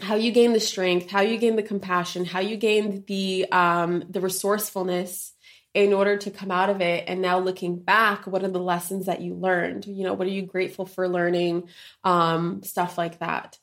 how 0.00 0.14
you 0.14 0.30
gained 0.30 0.54
the 0.54 0.60
strength 0.60 1.10
how 1.10 1.22
you 1.22 1.38
gained 1.38 1.56
the 1.56 1.62
compassion 1.62 2.26
how 2.26 2.40
you 2.40 2.56
gained 2.56 3.06
the 3.06 3.46
um 3.50 4.04
the 4.10 4.20
resourcefulness 4.20 5.32
in 5.78 5.92
order 5.92 6.16
to 6.16 6.30
come 6.30 6.50
out 6.50 6.70
of 6.70 6.80
it 6.80 7.04
and 7.06 7.22
now 7.22 7.38
looking 7.38 7.78
back 7.78 8.26
what 8.26 8.42
are 8.42 8.48
the 8.48 8.58
lessons 8.58 9.06
that 9.06 9.20
you 9.20 9.34
learned 9.34 9.86
you 9.86 10.04
know 10.04 10.14
what 10.14 10.26
are 10.26 10.30
you 10.30 10.42
grateful 10.42 10.86
for 10.86 11.08
learning 11.08 11.68
um 12.02 12.62
stuff 12.62 12.98
like 12.98 13.18
that 13.20 13.56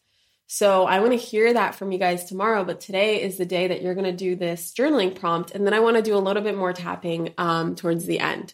so 0.48 0.86
I 0.86 1.00
want 1.00 1.12
to 1.14 1.18
hear 1.18 1.52
that 1.54 1.74
from 1.74 1.92
you 1.92 1.98
guys 1.98 2.26
tomorrow, 2.26 2.64
but 2.64 2.80
today 2.80 3.24
is 3.24 3.38
the 3.38 3.48
day 3.48 3.68
that 3.68 3.82
you're 3.82 3.96
going 3.96 4.06
to 4.06 4.12
do 4.12 4.36
this 4.36 4.74
journaling 4.78 5.16
prompt. 5.16 5.52
And 5.52 5.66
then 5.66 5.74
I 5.74 5.80
want 5.80 5.98
to 5.98 6.04
do 6.04 6.16
a 6.16 6.20
little 6.20 6.44
bit 6.44 6.56
more 6.56 6.72
tapping 6.72 7.34
um, 7.40 7.76
towards 7.76 8.06
the 8.06 8.20
end. 8.20 8.54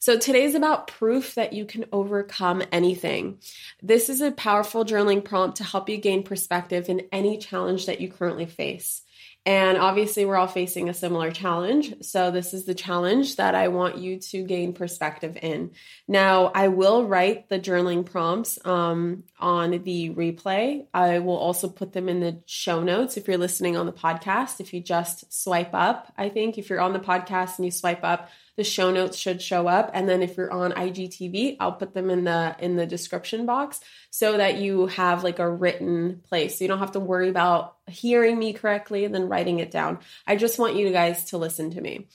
So 0.00 0.18
today's 0.18 0.54
about 0.54 0.88
proof 0.88 1.34
that 1.36 1.52
you 1.52 1.64
can 1.64 1.84
overcome 1.92 2.62
anything. 2.70 3.38
This 3.82 4.08
is 4.08 4.20
a 4.20 4.30
powerful 4.30 4.84
journaling 4.84 5.24
prompt 5.24 5.58
to 5.58 5.64
help 5.64 5.88
you 5.88 5.96
gain 5.96 6.22
perspective 6.22 6.88
in 6.88 7.06
any 7.12 7.38
challenge 7.38 7.86
that 7.86 8.00
you 8.00 8.08
currently 8.08 8.46
face. 8.46 9.02
And 9.48 9.78
obviously, 9.78 10.26
we're 10.26 10.36
all 10.36 10.46
facing 10.46 10.90
a 10.90 10.94
similar 10.94 11.30
challenge. 11.30 11.94
So, 12.02 12.30
this 12.30 12.52
is 12.52 12.66
the 12.66 12.74
challenge 12.74 13.36
that 13.36 13.54
I 13.54 13.68
want 13.68 13.96
you 13.96 14.18
to 14.18 14.42
gain 14.42 14.74
perspective 14.74 15.38
in. 15.40 15.70
Now, 16.06 16.52
I 16.54 16.68
will 16.68 17.06
write 17.06 17.48
the 17.48 17.58
journaling 17.58 18.04
prompts 18.04 18.58
um, 18.66 19.24
on 19.40 19.70
the 19.70 20.10
replay. 20.10 20.84
I 20.92 21.20
will 21.20 21.38
also 21.38 21.70
put 21.70 21.94
them 21.94 22.10
in 22.10 22.20
the 22.20 22.42
show 22.44 22.82
notes 22.82 23.16
if 23.16 23.26
you're 23.26 23.38
listening 23.38 23.78
on 23.78 23.86
the 23.86 23.92
podcast. 23.92 24.60
If 24.60 24.74
you 24.74 24.82
just 24.82 25.32
swipe 25.32 25.72
up, 25.72 26.12
I 26.18 26.28
think 26.28 26.58
if 26.58 26.68
you're 26.68 26.82
on 26.82 26.92
the 26.92 27.00
podcast 27.00 27.56
and 27.56 27.64
you 27.64 27.70
swipe 27.70 28.04
up, 28.04 28.28
the 28.58 28.64
show 28.64 28.90
notes 28.90 29.16
should 29.16 29.40
show 29.40 29.68
up. 29.68 29.92
And 29.94 30.08
then 30.08 30.20
if 30.20 30.36
you're 30.36 30.50
on 30.50 30.72
IGTV 30.72 31.58
I'll 31.60 31.72
put 31.72 31.94
them 31.94 32.10
in 32.10 32.24
the 32.24 32.56
in 32.58 32.74
the 32.74 32.86
description 32.86 33.46
box 33.46 33.80
so 34.10 34.36
that 34.36 34.58
you 34.58 34.88
have 34.88 35.22
like 35.22 35.38
a 35.38 35.48
written 35.48 36.22
place. 36.28 36.58
So 36.58 36.64
you 36.64 36.68
don't 36.68 36.80
have 36.80 36.92
to 36.92 37.00
worry 37.00 37.28
about 37.28 37.76
hearing 37.86 38.36
me 38.36 38.52
correctly 38.52 39.04
and 39.04 39.14
then 39.14 39.28
writing 39.28 39.60
it 39.60 39.70
down. 39.70 40.00
I 40.26 40.34
just 40.34 40.58
want 40.58 40.74
you 40.74 40.90
guys 40.90 41.26
to 41.26 41.38
listen 41.38 41.70
to 41.70 41.80
me. 41.80 42.08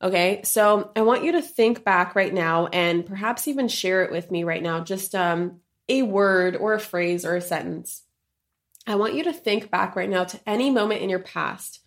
Okay? 0.00 0.42
So 0.44 0.92
I 0.94 1.02
want 1.02 1.24
you 1.24 1.32
to 1.32 1.42
think 1.42 1.82
back 1.82 2.14
right 2.14 2.32
now 2.32 2.68
and 2.68 3.04
perhaps 3.04 3.48
even 3.48 3.66
share 3.66 4.04
it 4.04 4.12
with 4.12 4.30
me 4.30 4.44
right 4.44 4.62
now. 4.62 4.78
Just 4.84 5.16
um 5.16 5.60
a 5.88 6.02
word 6.02 6.54
or 6.54 6.74
a 6.74 6.80
phrase 6.80 7.24
or 7.24 7.34
a 7.34 7.40
sentence. 7.40 8.04
I 8.86 8.94
want 8.94 9.14
you 9.14 9.24
to 9.24 9.32
think 9.32 9.68
back 9.68 9.96
right 9.96 10.08
now 10.08 10.22
to 10.22 10.40
any 10.46 10.70
moment 10.70 11.02
in 11.02 11.10
your 11.10 11.18
past 11.18 11.80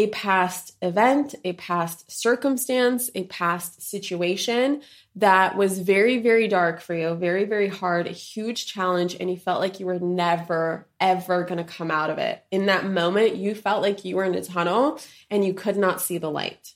a 0.00 0.06
past 0.06 0.74
event, 0.80 1.34
a 1.44 1.52
past 1.52 2.10
circumstance, 2.10 3.10
a 3.14 3.24
past 3.24 3.82
situation 3.82 4.80
that 5.16 5.58
was 5.58 5.78
very, 5.78 6.16
very 6.16 6.48
dark 6.48 6.80
for 6.80 6.94
you, 6.94 7.14
very, 7.14 7.44
very 7.44 7.68
hard, 7.68 8.06
a 8.06 8.12
huge 8.12 8.64
challenge, 8.64 9.14
and 9.20 9.30
you 9.30 9.36
felt 9.36 9.60
like 9.60 9.78
you 9.78 9.84
were 9.84 9.98
never, 9.98 10.88
ever 11.00 11.44
going 11.44 11.58
to 11.58 11.70
come 11.70 11.90
out 11.90 12.08
of 12.08 12.16
it. 12.16 12.42
In 12.50 12.64
that 12.66 12.86
moment, 12.86 13.36
you 13.36 13.54
felt 13.54 13.82
like 13.82 14.06
you 14.06 14.16
were 14.16 14.24
in 14.24 14.34
a 14.34 14.42
tunnel 14.42 14.98
and 15.28 15.44
you 15.44 15.52
could 15.52 15.76
not 15.76 16.00
see 16.00 16.16
the 16.16 16.30
light. 16.30 16.72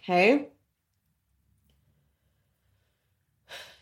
Okay? 0.00 0.48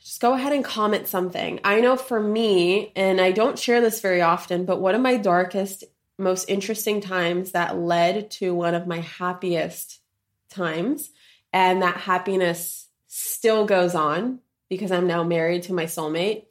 Just 0.03 0.21
go 0.21 0.33
ahead 0.35 0.53
and 0.53 0.65
comment 0.65 1.07
something. 1.07 1.61
I 1.63 1.81
know 1.81 1.95
for 1.97 2.19
me, 2.19 2.91
and 2.97 3.21
I 3.21 3.31
don't 3.31 3.57
share 3.57 3.81
this 3.81 4.01
very 4.01 4.21
often, 4.21 4.65
but 4.65 4.81
one 4.81 4.97
of 4.97 5.01
my 5.01 5.17
darkest 5.17 5.85
most 6.19 6.49
interesting 6.49 7.01
times 7.01 7.53
that 7.53 7.77
led 7.77 8.31
to 8.33 8.55
one 8.55 8.75
of 8.75 8.87
my 8.87 9.01
happiest 9.01 10.01
times. 10.49 11.11
And 11.53 11.83
that 11.83 11.97
happiness 11.97 12.89
still 13.09 13.67
goes 13.67 13.95
on 13.95 14.41
because 14.69 14.93
I'm 14.93 15.07
now 15.07 15.23
married 15.23 15.65
to 15.65 15.73
my 15.73 15.85
soulmate. 15.85 16.45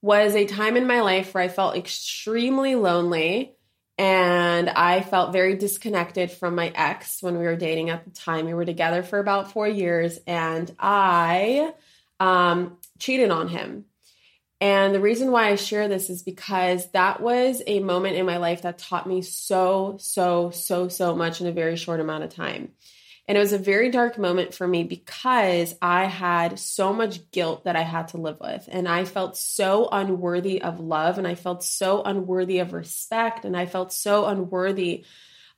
Was 0.00 0.34
a 0.34 0.46
time 0.46 0.76
in 0.76 0.86
my 0.86 1.00
life 1.00 1.32
where 1.32 1.44
I 1.44 1.48
felt 1.48 1.76
extremely 1.76 2.74
lonely 2.74 3.54
and 3.98 4.68
I 4.68 5.00
felt 5.02 5.32
very 5.32 5.54
disconnected 5.54 6.30
from 6.30 6.54
my 6.54 6.72
ex 6.74 7.22
when 7.22 7.38
we 7.38 7.44
were 7.44 7.56
dating 7.56 7.90
at 7.90 8.04
the 8.04 8.10
time. 8.10 8.46
We 8.46 8.54
were 8.54 8.64
together 8.64 9.02
for 9.02 9.18
about 9.18 9.52
four 9.52 9.68
years 9.68 10.18
and 10.26 10.74
I 10.78 11.72
um, 12.18 12.78
cheated 12.98 13.30
on 13.30 13.48
him. 13.48 13.84
And 14.62 14.94
the 14.94 15.00
reason 15.00 15.32
why 15.32 15.48
I 15.48 15.56
share 15.56 15.88
this 15.88 16.08
is 16.08 16.22
because 16.22 16.88
that 16.92 17.20
was 17.20 17.60
a 17.66 17.80
moment 17.80 18.14
in 18.14 18.24
my 18.24 18.36
life 18.36 18.62
that 18.62 18.78
taught 18.78 19.08
me 19.08 19.20
so, 19.20 19.96
so, 19.98 20.52
so, 20.52 20.86
so 20.86 21.16
much 21.16 21.40
in 21.40 21.48
a 21.48 21.52
very 21.52 21.74
short 21.74 21.98
amount 21.98 22.22
of 22.22 22.32
time. 22.32 22.70
And 23.26 23.36
it 23.36 23.40
was 23.40 23.52
a 23.52 23.58
very 23.58 23.90
dark 23.90 24.18
moment 24.18 24.54
for 24.54 24.68
me 24.68 24.84
because 24.84 25.74
I 25.82 26.04
had 26.04 26.60
so 26.60 26.92
much 26.92 27.28
guilt 27.32 27.64
that 27.64 27.74
I 27.74 27.82
had 27.82 28.08
to 28.08 28.18
live 28.18 28.38
with. 28.40 28.68
And 28.70 28.86
I 28.86 29.04
felt 29.04 29.36
so 29.36 29.88
unworthy 29.90 30.62
of 30.62 30.78
love 30.78 31.18
and 31.18 31.26
I 31.26 31.34
felt 31.34 31.64
so 31.64 32.00
unworthy 32.04 32.60
of 32.60 32.72
respect 32.72 33.44
and 33.44 33.56
I 33.56 33.66
felt 33.66 33.92
so 33.92 34.26
unworthy 34.26 35.04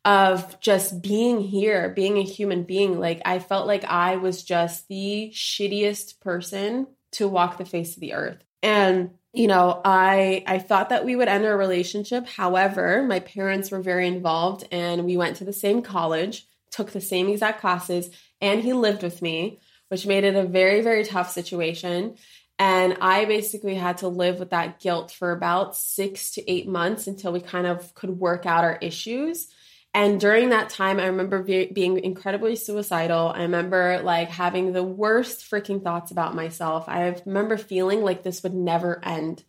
of 0.06 0.58
just 0.60 1.02
being 1.02 1.42
here, 1.42 1.90
being 1.90 2.16
a 2.16 2.22
human 2.22 2.62
being. 2.62 2.98
Like 2.98 3.20
I 3.26 3.38
felt 3.38 3.66
like 3.66 3.84
I 3.84 4.16
was 4.16 4.42
just 4.42 4.88
the 4.88 5.30
shittiest 5.34 6.20
person 6.20 6.86
to 7.12 7.28
walk 7.28 7.58
the 7.58 7.66
face 7.66 7.96
of 7.96 8.00
the 8.00 8.14
earth. 8.14 8.42
And 8.64 9.10
you 9.32 9.48
know, 9.48 9.80
I 9.84 10.42
I 10.46 10.58
thought 10.58 10.88
that 10.88 11.04
we 11.04 11.16
would 11.16 11.28
end 11.28 11.44
our 11.44 11.56
relationship. 11.56 12.26
However, 12.26 13.02
my 13.02 13.20
parents 13.20 13.70
were 13.70 13.82
very 13.82 14.08
involved 14.08 14.66
and 14.72 15.04
we 15.04 15.16
went 15.16 15.36
to 15.36 15.44
the 15.44 15.52
same 15.52 15.82
college, 15.82 16.46
took 16.70 16.92
the 16.92 17.00
same 17.00 17.28
exact 17.28 17.60
classes, 17.60 18.10
and 18.40 18.62
he 18.62 18.72
lived 18.72 19.02
with 19.02 19.22
me, 19.22 19.60
which 19.88 20.06
made 20.06 20.24
it 20.24 20.36
a 20.36 20.44
very 20.44 20.80
very 20.80 21.04
tough 21.04 21.30
situation. 21.30 22.16
And 22.58 22.96
I 23.00 23.24
basically 23.24 23.74
had 23.74 23.98
to 23.98 24.08
live 24.08 24.38
with 24.38 24.50
that 24.50 24.78
guilt 24.80 25.10
for 25.10 25.32
about 25.32 25.76
6 25.76 26.30
to 26.32 26.50
8 26.50 26.68
months 26.68 27.08
until 27.08 27.32
we 27.32 27.40
kind 27.40 27.66
of 27.66 27.94
could 27.94 28.10
work 28.10 28.46
out 28.46 28.64
our 28.64 28.78
issues. 28.80 29.48
And 29.94 30.18
during 30.18 30.48
that 30.48 30.70
time, 30.70 30.98
I 30.98 31.06
remember 31.06 31.40
be- 31.40 31.70
being 31.72 32.02
incredibly 32.02 32.56
suicidal. 32.56 33.32
I 33.34 33.42
remember 33.42 34.00
like 34.02 34.28
having 34.28 34.72
the 34.72 34.82
worst 34.82 35.48
freaking 35.48 35.84
thoughts 35.84 36.10
about 36.10 36.34
myself. 36.34 36.88
I 36.88 37.14
remember 37.24 37.56
feeling 37.56 38.02
like 38.02 38.24
this 38.24 38.42
would 38.42 38.54
never 38.54 39.02
end. 39.04 39.44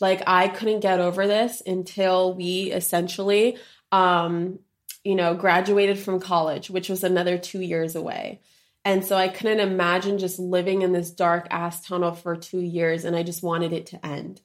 Like 0.00 0.22
I 0.26 0.48
couldn't 0.48 0.80
get 0.80 1.00
over 1.00 1.26
this 1.26 1.62
until 1.66 2.32
we 2.32 2.72
essentially, 2.72 3.58
um, 3.92 4.60
you 5.04 5.14
know, 5.14 5.34
graduated 5.34 5.98
from 5.98 6.18
college, 6.18 6.70
which 6.70 6.88
was 6.88 7.04
another 7.04 7.36
two 7.36 7.60
years 7.60 7.94
away. 7.94 8.40
And 8.86 9.04
so 9.04 9.16
I 9.16 9.28
couldn't 9.28 9.60
imagine 9.60 10.16
just 10.16 10.38
living 10.38 10.80
in 10.80 10.92
this 10.92 11.10
dark 11.10 11.46
ass 11.50 11.86
tunnel 11.86 12.12
for 12.12 12.36
two 12.36 12.60
years. 12.60 13.04
And 13.04 13.14
I 13.14 13.22
just 13.22 13.42
wanted 13.42 13.74
it 13.74 13.86
to 13.86 14.06
end. 14.06 14.40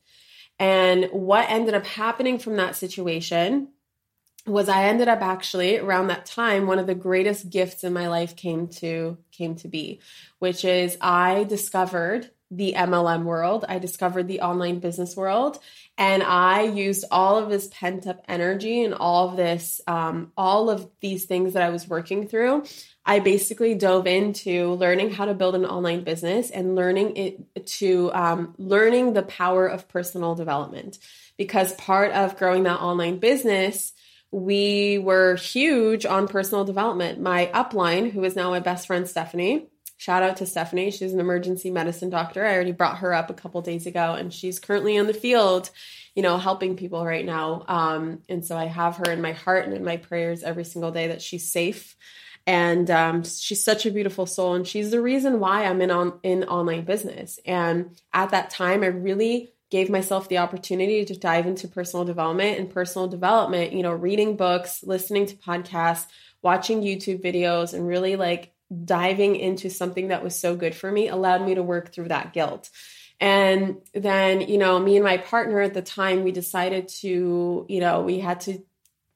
And 0.60 1.06
what 1.14 1.50
ended 1.50 1.74
up 1.74 1.86
happening 1.86 2.40
from 2.40 2.58
that 2.58 2.76
situation 2.76 3.70
was 4.46 4.70
I 4.70 4.86
ended 4.86 5.08
up 5.08 5.22
actually 5.22 5.78
around 5.78 6.08
that 6.08 6.26
time 6.26 6.68
one 6.68 6.80
of 6.80 6.88
the 6.88 6.96
greatest 6.96 7.50
gifts 7.50 7.84
in 7.84 7.94
my 7.94 8.08
life 8.08 8.36
came 8.36 8.68
to 8.68 9.18
came 9.32 9.56
to 9.56 9.68
be 9.68 10.00
which 10.40 10.64
is 10.64 10.98
I 11.02 11.46
discovered 11.46 12.30
the 12.52 12.74
MLM 12.78 13.24
world. 13.24 13.66
I 13.68 13.80
discovered 13.80 14.28
the 14.28 14.42
online 14.42 14.80
business 14.80 15.16
world 15.16 15.58
and 15.98 16.22
I 16.22 16.64
used 16.64 17.06
all 17.10 17.38
of 17.38 17.50
this 17.50 17.68
pent 17.72 18.06
up 18.06 18.24
energy 18.28 18.84
and 18.84 18.94
all 18.94 19.30
of 19.30 19.36
this 19.36 19.82
um, 19.88 20.32
all 20.38 20.70
of 20.70 20.90
these 21.00 21.26
things 21.26 21.54
that 21.54 21.64
I 21.64 21.70
was 21.70 21.88
working 21.88 22.28
through. 22.28 22.66
I 23.06 23.20
basically 23.20 23.76
dove 23.76 24.08
into 24.08 24.74
learning 24.74 25.12
how 25.12 25.26
to 25.26 25.34
build 25.34 25.56
an 25.56 25.66
online 25.66 26.04
business 26.04 26.50
and 26.50 26.76
learning 26.76 27.18
it 27.18 27.66
to 27.66 28.12
um, 28.14 28.56
learning 28.58 29.14
the 29.14 29.24
power 29.24 29.68
of 29.68 29.88
personal 29.88 30.36
development. 30.36 31.00
Because 31.38 31.74
part 31.74 32.12
of 32.14 32.38
growing 32.38 32.64
that 32.64 32.80
online 32.80 33.18
business 33.18 33.94
we 34.36 34.98
were 34.98 35.36
huge 35.36 36.06
on 36.06 36.28
personal 36.28 36.66
development. 36.66 37.22
My 37.22 37.50
upline, 37.54 38.12
who 38.12 38.22
is 38.26 38.36
now 38.36 38.50
my 38.50 38.60
best 38.60 38.86
friend 38.86 39.08
Stephanie, 39.08 39.68
shout 39.96 40.24
out 40.24 40.36
to 40.38 40.46
Stephanie. 40.46 40.92
She's 40.92 41.14
an 41.14 41.22
emergency 41.22 41.72
medicine 41.72 42.10
doctor. 42.10 42.46
I 42.46 42.54
already 42.54 42.74
brought 42.74 42.98
her 42.98 43.14
up 43.14 43.30
a 43.30 43.34
couple 43.34 43.62
days 43.62 43.88
ago, 43.88 44.14
and 44.14 44.34
she's 44.34 44.60
currently 44.60 44.98
in 44.98 45.08
the 45.08 45.14
field, 45.14 45.70
you 46.16 46.22
know, 46.22 46.38
helping 46.38 46.76
people 46.76 47.06
right 47.06 47.26
now. 47.26 47.64
Um, 47.70 48.24
and 48.28 48.44
so 48.44 48.58
I 48.58 48.66
have 48.66 48.98
her 48.98 49.10
in 49.10 49.22
my 49.22 49.32
heart 49.32 49.68
and 49.68 49.74
in 49.74 49.86
my 49.86 49.96
prayers 49.96 50.44
every 50.44 50.66
single 50.66 50.92
day 50.92 51.08
that 51.08 51.22
she's 51.22 51.50
safe. 51.50 51.96
And 52.46 52.92
um, 52.92 53.24
she's 53.24 53.64
such 53.64 53.86
a 53.86 53.92
beautiful 53.92 54.26
soul, 54.26 54.56
and 54.56 54.68
she's 54.68 54.92
the 54.92 55.02
reason 55.02 55.40
why 55.40 55.64
I'm 55.64 55.82
in 55.82 55.92
on 55.92 56.20
in 56.24 56.44
online 56.44 56.84
business. 56.84 57.40
And 57.46 57.98
at 58.14 58.32
that 58.32 58.50
time, 58.50 58.84
I 58.84 58.88
really 58.88 59.55
gave 59.72 59.90
myself 59.90 60.30
the 60.30 60.38
opportunity 60.38 61.04
to 61.06 61.18
dive 61.18 61.48
into 61.48 61.68
personal 61.68 62.06
development 62.06 62.60
and 62.60 62.70
personal 62.70 63.08
development, 63.08 63.74
you 63.74 63.84
know, 63.84 63.92
reading 63.92 64.36
books, 64.36 64.84
listening 64.84 65.26
to 65.26 65.36
podcasts, 65.36 66.06
watching 66.42 66.82
YouTube 66.82 67.24
videos, 67.24 67.74
and 67.74 67.88
really 67.88 68.16
like 68.16 68.54
diving 68.84 69.36
into 69.36 69.70
something 69.70 70.10
that 70.10 70.24
was 70.24 70.38
so 70.38 70.56
good 70.56 70.76
for 70.76 70.92
me 70.92 71.08
allowed 71.08 71.46
me 71.46 71.56
to 71.56 71.64
work 71.64 71.94
through 71.94 72.08
that 72.10 72.34
guilt. 72.34 72.70
And 73.20 73.78
then, 73.94 74.42
you 74.42 74.58
know, 74.58 74.80
me 74.80 74.98
and 74.98 75.06
my 75.06 75.18
partner 75.18 75.62
at 75.62 75.74
the 75.74 75.82
time, 75.82 76.24
we 76.24 76.32
decided 76.32 76.90
to, 77.00 77.66
you 77.70 77.80
know, 77.80 78.02
we 78.02 78.20
had 78.20 78.42
to 78.42 78.60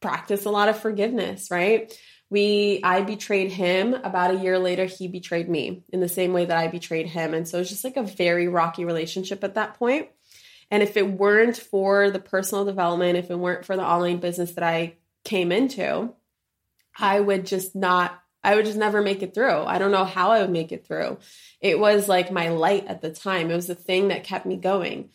practice 0.02 0.46
a 0.46 0.50
lot 0.50 0.70
of 0.70 0.80
forgiveness, 0.80 1.50
right? 1.52 1.94
We 2.30 2.80
I 2.84 3.02
betrayed 3.02 3.52
him 3.52 3.94
about 3.94 4.36
a 4.36 4.40
year 4.40 4.60
later 4.60 4.86
he 4.86 5.08
betrayed 5.08 5.50
me 5.50 5.84
in 5.90 6.00
the 6.00 6.08
same 6.08 6.32
way 6.32 6.46
that 6.46 6.58
I 6.58 6.68
betrayed 6.68 7.08
him 7.08 7.34
and 7.34 7.48
so 7.48 7.60
it's 7.60 7.72
just 7.72 7.84
like 7.84 7.98
a 7.98 8.04
very 8.04 8.48
rocky 8.48 8.86
relationship 8.86 9.44
at 9.44 9.56
that 9.56 9.74
point. 9.74 10.10
And 10.72 10.84
if 10.84 10.98
it 10.98 11.12
weren't 11.12 11.58
for 11.58 12.12
the 12.12 12.20
personal 12.20 12.66
development, 12.66 13.18
if 13.18 13.32
it 13.32 13.40
weren't 13.40 13.66
for 13.66 13.76
the 13.76 13.86
online 13.86 14.20
business 14.20 14.52
that 14.54 14.64
I 14.64 14.96
came 15.24 15.52
into, 15.52 16.14
I 16.98 17.20
would 17.20 17.46
just 17.46 17.76
not 17.76 18.20
I 18.42 18.56
would 18.56 18.66
just 18.66 18.78
never 18.78 19.02
make 19.02 19.22
it 19.22 19.34
through. 19.34 19.64
I 19.64 19.80
don't 19.80 19.92
know 19.92 20.06
how 20.06 20.32
I 20.32 20.42
would 20.42 20.50
make 20.50 20.72
it 20.72 20.88
through. 20.88 21.18
It 21.60 21.78
was 21.78 22.08
like 22.08 22.32
my 22.32 22.50
light 22.50 22.88
at 22.88 23.02
the 23.02 23.12
time. 23.12 23.52
It 23.52 23.56
was 23.56 23.68
the 23.68 23.76
thing 23.76 24.08
that 24.08 24.24
kept 24.24 24.46
me 24.46 24.56
going. 24.56 25.10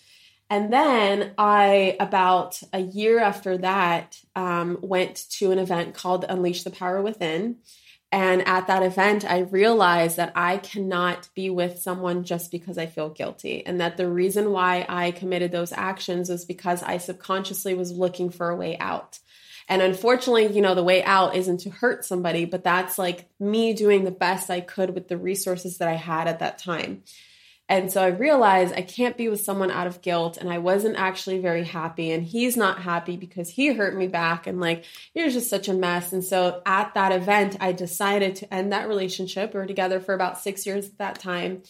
And 0.50 0.70
then 0.70 1.32
I, 1.38 1.96
about 1.98 2.62
a 2.72 2.80
year 2.80 3.18
after 3.18 3.56
that, 3.58 4.20
um, 4.36 4.78
went 4.82 5.24
to 5.38 5.52
an 5.52 5.58
event 5.58 5.94
called 5.94 6.26
Unleash 6.28 6.64
the 6.64 6.70
Power 6.70 7.00
Within. 7.00 7.56
And 8.14 8.46
at 8.46 8.68
that 8.68 8.84
event, 8.84 9.24
I 9.28 9.40
realized 9.40 10.18
that 10.18 10.30
I 10.36 10.58
cannot 10.58 11.28
be 11.34 11.50
with 11.50 11.80
someone 11.80 12.22
just 12.22 12.52
because 12.52 12.78
I 12.78 12.86
feel 12.86 13.08
guilty. 13.08 13.66
And 13.66 13.80
that 13.80 13.96
the 13.96 14.08
reason 14.08 14.52
why 14.52 14.86
I 14.88 15.10
committed 15.10 15.50
those 15.50 15.72
actions 15.72 16.28
was 16.28 16.44
because 16.44 16.80
I 16.84 16.98
subconsciously 16.98 17.74
was 17.74 17.90
looking 17.90 18.30
for 18.30 18.50
a 18.50 18.54
way 18.54 18.78
out. 18.78 19.18
And 19.68 19.82
unfortunately, 19.82 20.46
you 20.46 20.62
know, 20.62 20.76
the 20.76 20.84
way 20.84 21.02
out 21.02 21.34
isn't 21.34 21.58
to 21.62 21.70
hurt 21.70 22.04
somebody, 22.04 22.44
but 22.44 22.62
that's 22.62 22.98
like 22.98 23.28
me 23.40 23.72
doing 23.72 24.04
the 24.04 24.12
best 24.12 24.48
I 24.48 24.60
could 24.60 24.94
with 24.94 25.08
the 25.08 25.18
resources 25.18 25.78
that 25.78 25.88
I 25.88 25.94
had 25.94 26.28
at 26.28 26.38
that 26.38 26.58
time. 26.58 27.02
And 27.68 27.90
so 27.90 28.02
I 28.02 28.08
realized 28.08 28.74
I 28.74 28.82
can't 28.82 29.16
be 29.16 29.28
with 29.28 29.40
someone 29.40 29.70
out 29.70 29.86
of 29.86 30.02
guilt. 30.02 30.36
And 30.36 30.50
I 30.50 30.58
wasn't 30.58 30.96
actually 30.96 31.38
very 31.38 31.64
happy. 31.64 32.10
And 32.10 32.22
he's 32.22 32.56
not 32.56 32.82
happy 32.82 33.16
because 33.16 33.48
he 33.48 33.72
hurt 33.72 33.96
me 33.96 34.06
back. 34.06 34.46
And 34.46 34.60
like, 34.60 34.84
you're 35.14 35.30
just 35.30 35.48
such 35.48 35.68
a 35.68 35.74
mess. 35.74 36.12
And 36.12 36.22
so 36.22 36.60
at 36.66 36.92
that 36.94 37.12
event, 37.12 37.56
I 37.60 37.72
decided 37.72 38.36
to 38.36 38.54
end 38.54 38.72
that 38.72 38.88
relationship. 38.88 39.54
We 39.54 39.60
were 39.60 39.66
together 39.66 39.98
for 39.98 40.14
about 40.14 40.38
six 40.38 40.66
years 40.66 40.86
at 40.86 40.98
that 40.98 41.18
time. 41.18 41.62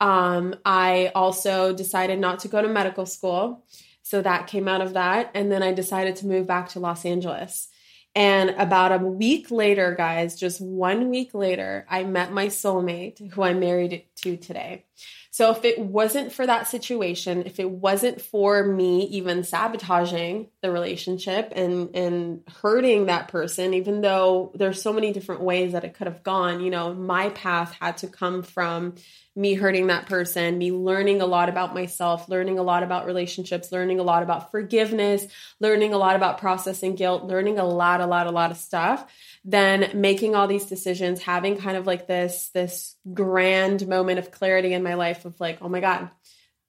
Um, 0.00 0.54
I 0.64 1.10
also 1.14 1.74
decided 1.74 2.20
not 2.20 2.40
to 2.40 2.48
go 2.48 2.62
to 2.62 2.68
medical 2.68 3.04
school. 3.04 3.64
So 4.02 4.22
that 4.22 4.46
came 4.46 4.68
out 4.68 4.80
of 4.80 4.94
that. 4.94 5.30
And 5.34 5.50
then 5.50 5.62
I 5.62 5.72
decided 5.72 6.16
to 6.16 6.26
move 6.26 6.46
back 6.46 6.70
to 6.70 6.80
Los 6.80 7.04
Angeles. 7.04 7.68
And 8.14 8.50
about 8.50 8.92
a 8.92 8.98
week 8.98 9.50
later, 9.50 9.94
guys, 9.94 10.38
just 10.38 10.60
one 10.60 11.10
week 11.10 11.32
later, 11.32 11.86
I 11.88 12.02
met 12.04 12.32
my 12.32 12.46
soulmate 12.46 13.32
who 13.32 13.42
I'm 13.42 13.60
married 13.60 14.04
to 14.22 14.36
today. 14.36 14.84
So 15.40 15.50
if 15.52 15.64
it 15.64 15.78
wasn't 15.78 16.32
for 16.32 16.46
that 16.46 16.68
situation, 16.68 17.44
if 17.46 17.58
it 17.58 17.70
wasn't 17.70 18.20
for 18.20 18.62
me 18.62 19.04
even 19.06 19.42
sabotaging 19.42 20.50
the 20.60 20.70
relationship 20.70 21.54
and 21.56 21.96
and 21.96 22.42
hurting 22.60 23.06
that 23.06 23.28
person, 23.28 23.72
even 23.72 24.02
though 24.02 24.52
there's 24.54 24.82
so 24.82 24.92
many 24.92 25.14
different 25.14 25.40
ways 25.40 25.72
that 25.72 25.82
it 25.82 25.94
could 25.94 26.08
have 26.08 26.22
gone, 26.22 26.60
you 26.60 26.68
know, 26.68 26.92
my 26.92 27.30
path 27.30 27.74
had 27.80 27.96
to 27.96 28.08
come 28.08 28.42
from 28.42 28.96
me 29.34 29.54
hurting 29.54 29.86
that 29.86 30.04
person, 30.04 30.58
me 30.58 30.72
learning 30.72 31.22
a 31.22 31.26
lot 31.26 31.48
about 31.48 31.72
myself, 31.72 32.28
learning 32.28 32.58
a 32.58 32.62
lot 32.62 32.82
about 32.82 33.06
relationships, 33.06 33.72
learning 33.72 33.98
a 33.98 34.02
lot 34.02 34.22
about 34.22 34.50
forgiveness, 34.50 35.26
learning 35.58 35.94
a 35.94 35.96
lot 35.96 36.16
about 36.16 36.36
processing 36.36 36.96
guilt, 36.96 37.24
learning 37.24 37.58
a 37.58 37.64
lot, 37.64 38.02
a 38.02 38.06
lot, 38.06 38.26
a 38.26 38.30
lot 38.30 38.50
of 38.50 38.58
stuff 38.58 39.10
then 39.44 39.90
making 40.00 40.34
all 40.34 40.46
these 40.46 40.66
decisions, 40.66 41.22
having 41.22 41.56
kind 41.56 41.76
of 41.76 41.86
like 41.86 42.06
this 42.06 42.50
this 42.52 42.96
grand 43.12 43.86
moment 43.88 44.18
of 44.18 44.30
clarity 44.30 44.72
in 44.72 44.82
my 44.82 44.94
life 44.94 45.24
of 45.24 45.38
like, 45.40 45.58
oh 45.62 45.68
my 45.68 45.80
god, 45.80 46.10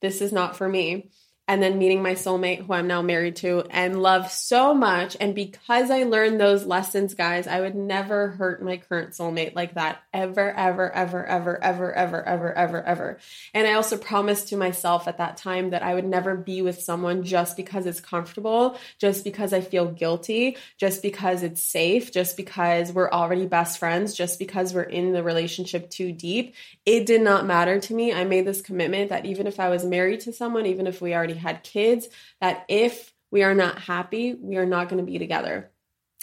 this 0.02 0.22
is 0.22 0.32
not 0.32 0.56
for 0.56 0.68
me 0.68 1.12
and 1.52 1.62
then 1.62 1.78
meeting 1.78 2.02
my 2.02 2.14
soulmate 2.14 2.66
who 2.66 2.72
I'm 2.72 2.88
now 2.88 3.02
married 3.02 3.36
to 3.38 3.66
and 3.72 4.02
love 4.02 4.32
so 4.32 4.74
much. 4.74 5.18
And 5.20 5.36
because 5.36 5.92
I 5.92 6.04
learned 6.04 6.40
those 6.40 6.66
lessons, 6.66 7.14
guys, 7.14 7.46
I 7.46 7.60
would 7.60 7.76
never 7.76 8.30
hurt 8.30 8.64
my 8.64 8.78
current 8.78 9.10
soulmate 9.10 9.54
like 9.54 9.74
that 9.74 10.02
ever, 10.14 10.50
ever, 10.50 10.90
ever, 10.90 11.26
ever, 11.26 11.62
ever, 11.62 11.94
ever, 11.94 12.24
ever, 12.26 12.54
ever, 12.54 12.84
ever. 12.84 13.18
And 13.54 13.68
I 13.68 13.74
also 13.74 13.98
promised 13.98 14.48
to 14.48 14.56
myself 14.56 15.10
at 15.10 15.18
that 15.18 15.36
time 15.36 15.72
that 15.72 15.84
I 15.84 15.94
would 15.94 16.06
never 16.06 16.38
be 16.38 16.62
with 16.62 16.82
someone 16.82 17.26
just 17.26 17.58
because 17.58 17.86
it's 17.86 18.00
comfortable, 18.00 18.80
just 18.98 19.26
because 19.26 19.52
I 19.52 19.60
feel 19.60 19.92
guilty, 19.92 20.56
just 20.78 21.02
because 21.02 21.44
it's 21.44 21.62
safe, 21.62 22.14
just 22.14 22.38
because 22.38 22.94
we're 22.94 23.12
already 23.12 23.46
best 23.46 23.78
friends, 23.78 24.14
just 24.14 24.40
because 24.40 24.74
we're 24.74 24.84
in 24.84 25.12
the 25.12 25.22
relationship 25.22 25.90
too 25.90 26.14
deep. 26.14 26.56
It 26.86 27.06
did 27.06 27.22
not 27.22 27.46
matter 27.46 27.78
to 27.78 27.94
me. 27.94 28.14
I 28.14 28.24
made 28.24 28.48
this 28.48 28.62
commitment 28.62 29.10
that 29.10 29.26
even 29.26 29.48
if 29.48 29.60
I 29.60 29.68
was 29.68 29.84
married 29.84 30.22
to 30.22 30.32
someone, 30.32 30.66
even 30.66 30.88
if 30.88 31.02
we 31.02 31.14
already 31.14 31.41
had 31.42 31.64
kids 31.64 32.08
that 32.40 32.66
if 32.68 33.14
we 33.32 33.44
are 33.44 33.54
not 33.54 33.80
happy, 33.80 34.34
we 34.34 34.58
are 34.58 34.66
not 34.66 34.90
going 34.90 35.04
to 35.04 35.10
be 35.12 35.20
together. 35.20 35.70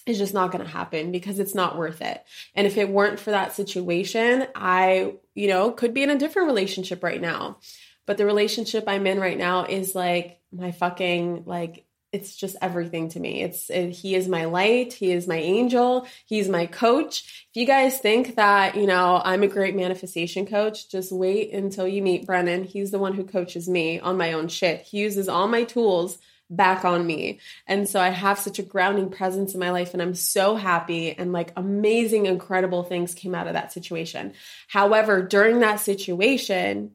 It's 0.06 0.18
just 0.18 0.34
not 0.34 0.52
going 0.52 0.64
to 0.64 0.70
happen 0.70 1.12
because 1.12 1.38
it's 1.38 1.54
not 1.54 1.76
worth 1.76 2.00
it. 2.00 2.24
And 2.54 2.66
if 2.66 2.78
it 2.78 2.88
weren't 2.88 3.20
for 3.20 3.30
that 3.30 3.54
situation, 3.54 4.46
I, 4.54 5.14
you 5.34 5.48
know, 5.48 5.70
could 5.70 5.92
be 5.92 6.02
in 6.02 6.10
a 6.10 6.18
different 6.18 6.48
relationship 6.48 7.02
right 7.02 7.20
now. 7.20 7.58
But 8.06 8.16
the 8.16 8.24
relationship 8.24 8.84
I'm 8.86 9.06
in 9.06 9.20
right 9.20 9.36
now 9.36 9.64
is 9.64 9.94
like 9.94 10.40
my 10.50 10.72
fucking 10.72 11.44
like 11.44 11.84
it's 12.12 12.34
just 12.34 12.56
everything 12.62 13.08
to 13.10 13.20
me. 13.20 13.42
It's 13.42 13.68
it, 13.68 13.90
he 13.90 14.14
is 14.14 14.28
my 14.28 14.46
light, 14.46 14.94
he 14.94 15.12
is 15.12 15.26
my 15.26 15.36
angel, 15.36 16.06
he's 16.24 16.48
my 16.48 16.66
coach. 16.66 17.46
If 17.50 17.56
you 17.56 17.66
guys 17.66 17.98
think 17.98 18.36
that, 18.36 18.76
you 18.76 18.86
know, 18.86 19.20
I'm 19.24 19.42
a 19.42 19.48
great 19.48 19.76
manifestation 19.76 20.46
coach, 20.46 20.88
just 20.88 21.12
wait 21.12 21.52
until 21.52 21.86
you 21.86 22.02
meet 22.02 22.26
Brennan. 22.26 22.64
He's 22.64 22.90
the 22.90 22.98
one 22.98 23.14
who 23.14 23.24
coaches 23.24 23.68
me 23.68 24.00
on 24.00 24.16
my 24.16 24.32
own 24.32 24.48
shit. 24.48 24.82
He 24.82 24.98
uses 24.98 25.28
all 25.28 25.48
my 25.48 25.64
tools 25.64 26.18
back 26.50 26.84
on 26.84 27.06
me. 27.06 27.40
And 27.66 27.86
so 27.86 28.00
I 28.00 28.08
have 28.08 28.38
such 28.38 28.58
a 28.58 28.62
grounding 28.62 29.10
presence 29.10 29.52
in 29.52 29.60
my 29.60 29.70
life 29.70 29.92
and 29.92 30.00
I'm 30.00 30.14
so 30.14 30.56
happy 30.56 31.12
and 31.12 31.32
like 31.32 31.52
amazing 31.56 32.24
incredible 32.24 32.84
things 32.84 33.14
came 33.14 33.34
out 33.34 33.46
of 33.46 33.52
that 33.52 33.72
situation. 33.72 34.32
However, 34.66 35.20
during 35.20 35.60
that 35.60 35.80
situation, 35.80 36.92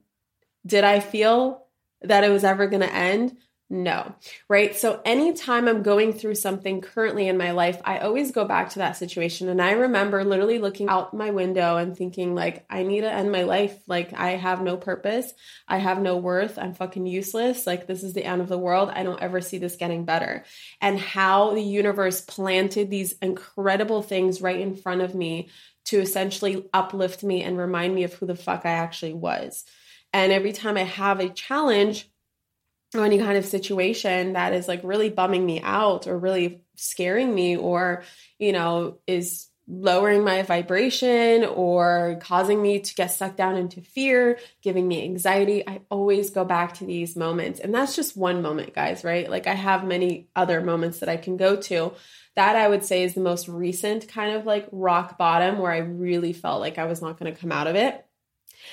did 0.66 0.84
I 0.84 1.00
feel 1.00 1.66
that 2.02 2.24
it 2.24 2.30
was 2.30 2.44
ever 2.44 2.68
going 2.68 2.82
to 2.82 2.94
end? 2.94 3.38
No, 3.74 4.14
right? 4.48 4.76
So 4.76 5.02
anytime 5.04 5.68
I'm 5.68 5.82
going 5.82 6.14
through 6.14 6.36
something 6.36 6.80
currently 6.80 7.28
in 7.28 7.40
my 7.40 7.54
life, 7.54 7.82
I 7.84 7.98
always 7.98 8.32
go 8.32 8.46
back 8.46 8.70
to 8.70 8.80
that 8.80 8.98
situation. 8.98 9.50
And 9.50 9.60
I 9.60 9.72
remember 9.72 10.24
literally 10.24 10.60
looking 10.60 10.90
out 10.90 11.16
my 11.16 11.32
window 11.32 11.78
and 11.78 11.98
thinking, 11.98 12.36
like, 12.36 12.68
I 12.70 12.84
need 12.84 13.02
to 13.02 13.12
end 13.12 13.32
my 13.32 13.42
life. 13.42 13.76
Like, 13.88 14.14
I 14.14 14.34
have 14.34 14.62
no 14.62 14.78
purpose. 14.78 15.34
I 15.68 15.80
have 15.80 16.00
no 16.00 16.18
worth. 16.18 16.60
I'm 16.60 16.76
fucking 16.76 17.08
useless. 17.08 17.66
Like, 17.66 17.88
this 17.88 18.04
is 18.04 18.14
the 18.14 18.24
end 18.24 18.42
of 18.42 18.48
the 18.48 18.60
world. 18.60 18.92
I 18.94 19.02
don't 19.02 19.24
ever 19.24 19.42
see 19.42 19.58
this 19.58 19.76
getting 19.76 20.06
better. 20.06 20.46
And 20.80 21.00
how 21.00 21.56
the 21.56 21.64
universe 21.64 22.22
planted 22.22 22.92
these 22.92 23.14
incredible 23.24 24.04
things 24.04 24.40
right 24.40 24.60
in 24.60 24.76
front 24.76 25.02
of 25.02 25.16
me 25.16 25.50
to 25.86 26.00
essentially 26.00 26.70
uplift 26.76 27.24
me 27.24 27.42
and 27.42 27.58
remind 27.58 27.96
me 27.96 28.04
of 28.04 28.14
who 28.14 28.28
the 28.28 28.36
fuck 28.36 28.68
I 28.68 28.74
actually 28.74 29.16
was. 29.16 29.66
And 30.14 30.32
every 30.32 30.54
time 30.54 30.78
I 30.78 30.84
have 30.84 31.20
a 31.20 31.30
challenge, 31.30 32.08
or 32.96 33.06
any 33.06 33.18
kind 33.18 33.38
of 33.38 33.46
situation 33.46 34.34
that 34.34 34.54
is 34.54 34.68
like 34.68 34.82
really 34.84 35.10
bumming 35.10 35.46
me 35.46 35.62
out 35.62 36.08
or 36.08 36.18
really 36.18 36.62
scaring 36.76 37.34
me 37.34 37.56
or 37.56 38.04
you 38.40 38.52
know 38.52 38.98
is 39.08 39.50
lowering 39.68 40.24
my 40.24 40.42
vibration 40.42 41.46
or 41.46 42.20
causing 42.22 42.62
me 42.62 42.80
to 42.80 42.96
get 42.96 43.08
sucked 43.08 43.38
down 43.38 43.56
into 43.56 43.82
fear, 43.82 44.38
giving 44.62 44.88
me 44.88 45.04
anxiety, 45.04 45.68
I 45.68 45.82
always 45.90 46.32
go 46.32 46.44
back 46.44 46.76
to 46.76 46.86
these 46.86 47.16
moments. 47.16 47.60
And 47.60 47.74
that's 47.74 47.96
just 47.96 48.18
one 48.18 48.42
moment, 48.42 48.74
guys, 48.74 49.04
right? 49.04 49.30
Like 49.30 49.48
I 49.48 49.54
have 49.54 49.86
many 49.86 50.28
other 50.36 50.62
moments 50.62 51.00
that 51.00 51.10
I 51.10 51.18
can 51.18 51.38
go 51.38 51.56
to. 51.56 51.94
That 52.36 52.56
I 52.56 52.68
would 52.68 52.84
say 52.84 53.04
is 53.04 53.14
the 53.14 53.22
most 53.22 53.48
recent 53.48 54.08
kind 54.08 54.36
of 54.36 54.46
like 54.46 54.68
rock 54.72 55.18
bottom 55.18 55.60
where 55.60 55.72
I 55.72 55.78
really 55.78 56.34
felt 56.34 56.60
like 56.60 56.78
I 56.78 56.86
was 56.86 57.02
not 57.02 57.18
going 57.18 57.34
to 57.34 57.40
come 57.40 57.52
out 57.52 57.68
of 57.68 57.76
it. 57.76 58.06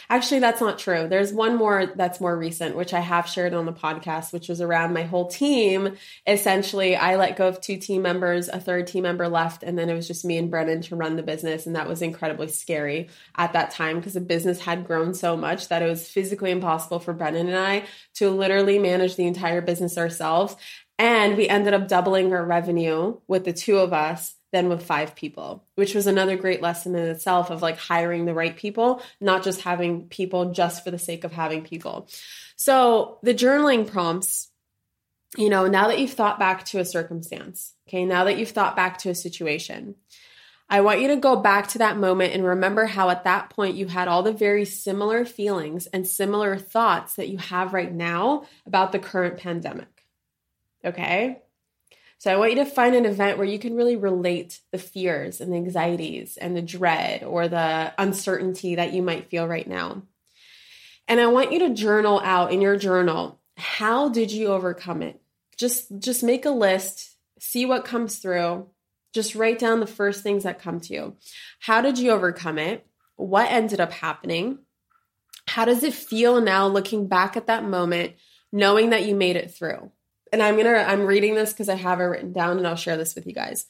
Actually, 0.08 0.40
that's 0.40 0.60
not 0.60 0.78
true. 0.78 1.06
There's 1.08 1.32
one 1.32 1.56
more 1.56 1.86
that's 1.94 2.20
more 2.20 2.36
recent, 2.36 2.76
which 2.76 2.92
I 2.92 3.00
have 3.00 3.28
shared 3.28 3.54
on 3.54 3.66
the 3.66 3.72
podcast, 3.72 4.32
which 4.32 4.48
was 4.48 4.60
around 4.60 4.92
my 4.92 5.02
whole 5.02 5.28
team. 5.28 5.96
Essentially, 6.26 6.96
I 6.96 7.16
let 7.16 7.36
go 7.36 7.48
of 7.48 7.60
two 7.60 7.76
team 7.76 8.02
members, 8.02 8.48
a 8.48 8.60
third 8.60 8.86
team 8.86 9.02
member 9.02 9.28
left, 9.28 9.62
and 9.62 9.78
then 9.78 9.88
it 9.88 9.94
was 9.94 10.06
just 10.06 10.24
me 10.24 10.36
and 10.36 10.50
Brennan 10.50 10.82
to 10.82 10.96
run 10.96 11.16
the 11.16 11.22
business. 11.22 11.66
And 11.66 11.76
that 11.76 11.88
was 11.88 12.02
incredibly 12.02 12.48
scary 12.48 13.08
at 13.36 13.52
that 13.52 13.70
time 13.70 13.96
because 13.96 14.14
the 14.14 14.20
business 14.20 14.60
had 14.60 14.86
grown 14.86 15.14
so 15.14 15.36
much 15.36 15.68
that 15.68 15.82
it 15.82 15.88
was 15.88 16.08
physically 16.08 16.50
impossible 16.50 17.00
for 17.00 17.12
Brennan 17.12 17.48
and 17.48 17.58
I 17.58 17.84
to 18.14 18.30
literally 18.30 18.78
manage 18.78 19.16
the 19.16 19.26
entire 19.26 19.60
business 19.60 19.96
ourselves. 19.96 20.56
And 20.98 21.36
we 21.36 21.48
ended 21.48 21.72
up 21.72 21.88
doubling 21.88 22.32
our 22.32 22.44
revenue 22.44 23.18
with 23.26 23.44
the 23.44 23.54
two 23.54 23.78
of 23.78 23.92
us 23.94 24.34
than 24.52 24.68
with 24.68 24.82
five 24.82 25.14
people, 25.14 25.64
which 25.76 25.94
was 25.94 26.06
another 26.06 26.36
great 26.36 26.60
lesson 26.60 26.94
in 26.94 27.08
itself 27.08 27.50
of 27.50 27.62
like 27.62 27.78
hiring 27.78 28.24
the 28.24 28.34
right 28.34 28.56
people, 28.56 29.02
not 29.20 29.44
just 29.44 29.60
having 29.62 30.08
people 30.08 30.52
just 30.52 30.82
for 30.82 30.90
the 30.90 30.98
sake 30.98 31.24
of 31.24 31.32
having 31.32 31.62
people. 31.62 32.08
So 32.56 33.18
the 33.22 33.34
journaling 33.34 33.86
prompts, 33.86 34.48
you 35.36 35.48
know, 35.48 35.66
now 35.66 35.88
that 35.88 36.00
you've 36.00 36.12
thought 36.12 36.38
back 36.38 36.64
to 36.66 36.80
a 36.80 36.84
circumstance, 36.84 37.74
okay, 37.88 38.04
now 38.04 38.24
that 38.24 38.38
you've 38.38 38.50
thought 38.50 38.74
back 38.74 38.98
to 38.98 39.10
a 39.10 39.14
situation, 39.14 39.94
I 40.68 40.82
want 40.82 41.00
you 41.00 41.08
to 41.08 41.16
go 41.16 41.34
back 41.36 41.68
to 41.68 41.78
that 41.78 41.96
moment 41.96 42.32
and 42.32 42.44
remember 42.44 42.86
how 42.86 43.10
at 43.10 43.24
that 43.24 43.50
point 43.50 43.74
you 43.74 43.88
had 43.88 44.06
all 44.06 44.22
the 44.22 44.32
very 44.32 44.64
similar 44.64 45.24
feelings 45.24 45.86
and 45.88 46.06
similar 46.06 46.56
thoughts 46.56 47.14
that 47.14 47.28
you 47.28 47.38
have 47.38 47.74
right 47.74 47.92
now 47.92 48.44
about 48.66 48.92
the 48.92 49.00
current 49.00 49.36
pandemic. 49.36 49.88
Okay? 50.84 51.42
So 52.20 52.30
I 52.30 52.36
want 52.36 52.50
you 52.50 52.56
to 52.56 52.66
find 52.66 52.94
an 52.94 53.06
event 53.06 53.38
where 53.38 53.46
you 53.46 53.58
can 53.58 53.74
really 53.74 53.96
relate 53.96 54.60
the 54.72 54.78
fears 54.78 55.40
and 55.40 55.50
the 55.50 55.56
anxieties 55.56 56.36
and 56.36 56.54
the 56.54 56.60
dread 56.60 57.24
or 57.24 57.48
the 57.48 57.94
uncertainty 57.96 58.74
that 58.74 58.92
you 58.92 59.00
might 59.00 59.30
feel 59.30 59.48
right 59.48 59.66
now. 59.66 60.02
And 61.08 61.18
I 61.18 61.28
want 61.28 61.50
you 61.50 61.60
to 61.60 61.70
journal 61.70 62.20
out 62.22 62.52
in 62.52 62.60
your 62.60 62.76
journal, 62.76 63.40
how 63.56 64.10
did 64.10 64.30
you 64.32 64.48
overcome 64.48 65.00
it? 65.00 65.18
Just 65.56 65.98
just 65.98 66.22
make 66.22 66.44
a 66.44 66.50
list, 66.50 67.16
see 67.38 67.64
what 67.64 67.86
comes 67.86 68.18
through. 68.18 68.68
Just 69.14 69.34
write 69.34 69.58
down 69.58 69.80
the 69.80 69.86
first 69.86 70.22
things 70.22 70.42
that 70.42 70.60
come 70.60 70.78
to 70.80 70.92
you. 70.92 71.16
How 71.58 71.80
did 71.80 71.98
you 71.98 72.10
overcome 72.10 72.58
it? 72.58 72.86
What 73.16 73.50
ended 73.50 73.80
up 73.80 73.92
happening? 73.92 74.58
How 75.48 75.64
does 75.64 75.82
it 75.84 75.94
feel 75.94 76.42
now 76.42 76.66
looking 76.66 77.08
back 77.08 77.38
at 77.38 77.46
that 77.46 77.64
moment, 77.64 78.12
knowing 78.52 78.90
that 78.90 79.06
you 79.06 79.14
made 79.14 79.36
it 79.36 79.54
through? 79.54 79.90
And 80.32 80.42
I'm 80.42 80.56
to 80.56 80.88
I'm 80.88 81.06
reading 81.06 81.34
this 81.34 81.52
cuz 81.52 81.68
I 81.68 81.74
have 81.74 82.00
it 82.00 82.04
written 82.04 82.32
down 82.32 82.58
and 82.58 82.66
I'll 82.66 82.76
share 82.76 82.96
this 82.96 83.14
with 83.14 83.26
you 83.26 83.32
guys. 83.32 83.66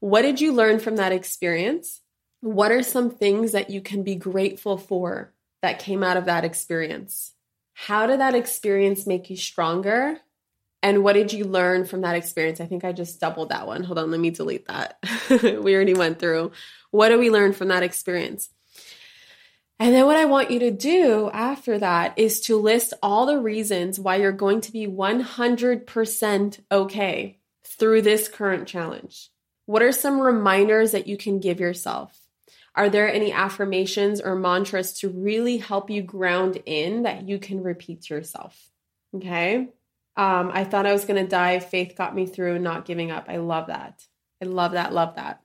What 0.00 0.22
did 0.22 0.40
you 0.40 0.52
learn 0.52 0.78
from 0.78 0.96
that 0.96 1.12
experience? 1.12 2.00
What 2.40 2.72
are 2.72 2.82
some 2.82 3.10
things 3.10 3.52
that 3.52 3.70
you 3.70 3.80
can 3.82 4.02
be 4.02 4.14
grateful 4.14 4.78
for 4.78 5.34
that 5.62 5.78
came 5.78 6.02
out 6.02 6.16
of 6.16 6.24
that 6.24 6.44
experience? 6.44 7.34
How 7.74 8.06
did 8.06 8.20
that 8.20 8.34
experience 8.34 9.06
make 9.06 9.30
you 9.30 9.36
stronger? 9.36 10.18
And 10.82 11.04
what 11.04 11.12
did 11.12 11.32
you 11.32 11.44
learn 11.44 11.84
from 11.84 12.00
that 12.00 12.16
experience? 12.16 12.60
I 12.60 12.66
think 12.66 12.84
I 12.84 12.92
just 12.92 13.20
doubled 13.20 13.50
that 13.50 13.66
one. 13.66 13.84
Hold 13.84 13.98
on, 13.98 14.10
let 14.10 14.20
me 14.20 14.30
delete 14.30 14.66
that. 14.68 14.98
we 15.42 15.74
already 15.74 15.94
went 15.94 16.18
through. 16.18 16.52
What 16.90 17.10
did 17.10 17.20
we 17.20 17.30
learn 17.30 17.52
from 17.52 17.68
that 17.68 17.82
experience? 17.82 18.48
And 19.80 19.94
then 19.94 20.04
what 20.04 20.16
I 20.16 20.26
want 20.26 20.50
you 20.50 20.58
to 20.58 20.70
do 20.70 21.30
after 21.32 21.78
that 21.78 22.18
is 22.18 22.42
to 22.42 22.60
list 22.60 22.92
all 23.02 23.24
the 23.24 23.40
reasons 23.40 23.98
why 23.98 24.16
you're 24.16 24.30
going 24.30 24.60
to 24.60 24.72
be 24.72 24.86
100% 24.86 26.60
okay 26.70 27.38
through 27.64 28.02
this 28.02 28.28
current 28.28 28.68
challenge. 28.68 29.30
What 29.64 29.82
are 29.82 29.90
some 29.90 30.20
reminders 30.20 30.92
that 30.92 31.06
you 31.06 31.16
can 31.16 31.40
give 31.40 31.60
yourself? 31.60 32.14
Are 32.74 32.90
there 32.90 33.10
any 33.10 33.32
affirmations 33.32 34.20
or 34.20 34.36
mantras 34.36 34.92
to 34.98 35.08
really 35.08 35.56
help 35.56 35.88
you 35.88 36.02
ground 36.02 36.62
in 36.66 37.04
that 37.04 37.26
you 37.26 37.38
can 37.38 37.62
repeat 37.62 38.02
to 38.02 38.14
yourself? 38.14 38.70
Okay. 39.16 39.70
Um, 40.14 40.50
I 40.52 40.64
thought 40.64 40.86
I 40.86 40.92
was 40.92 41.06
going 41.06 41.22
to 41.22 41.28
die. 41.28 41.58
Faith 41.58 41.94
got 41.96 42.14
me 42.14 42.26
through, 42.26 42.58
not 42.58 42.84
giving 42.84 43.10
up. 43.10 43.26
I 43.28 43.38
love 43.38 43.68
that. 43.68 44.04
I 44.42 44.44
love 44.44 44.72
that. 44.72 44.92
Love 44.92 45.14
that. 45.16 45.40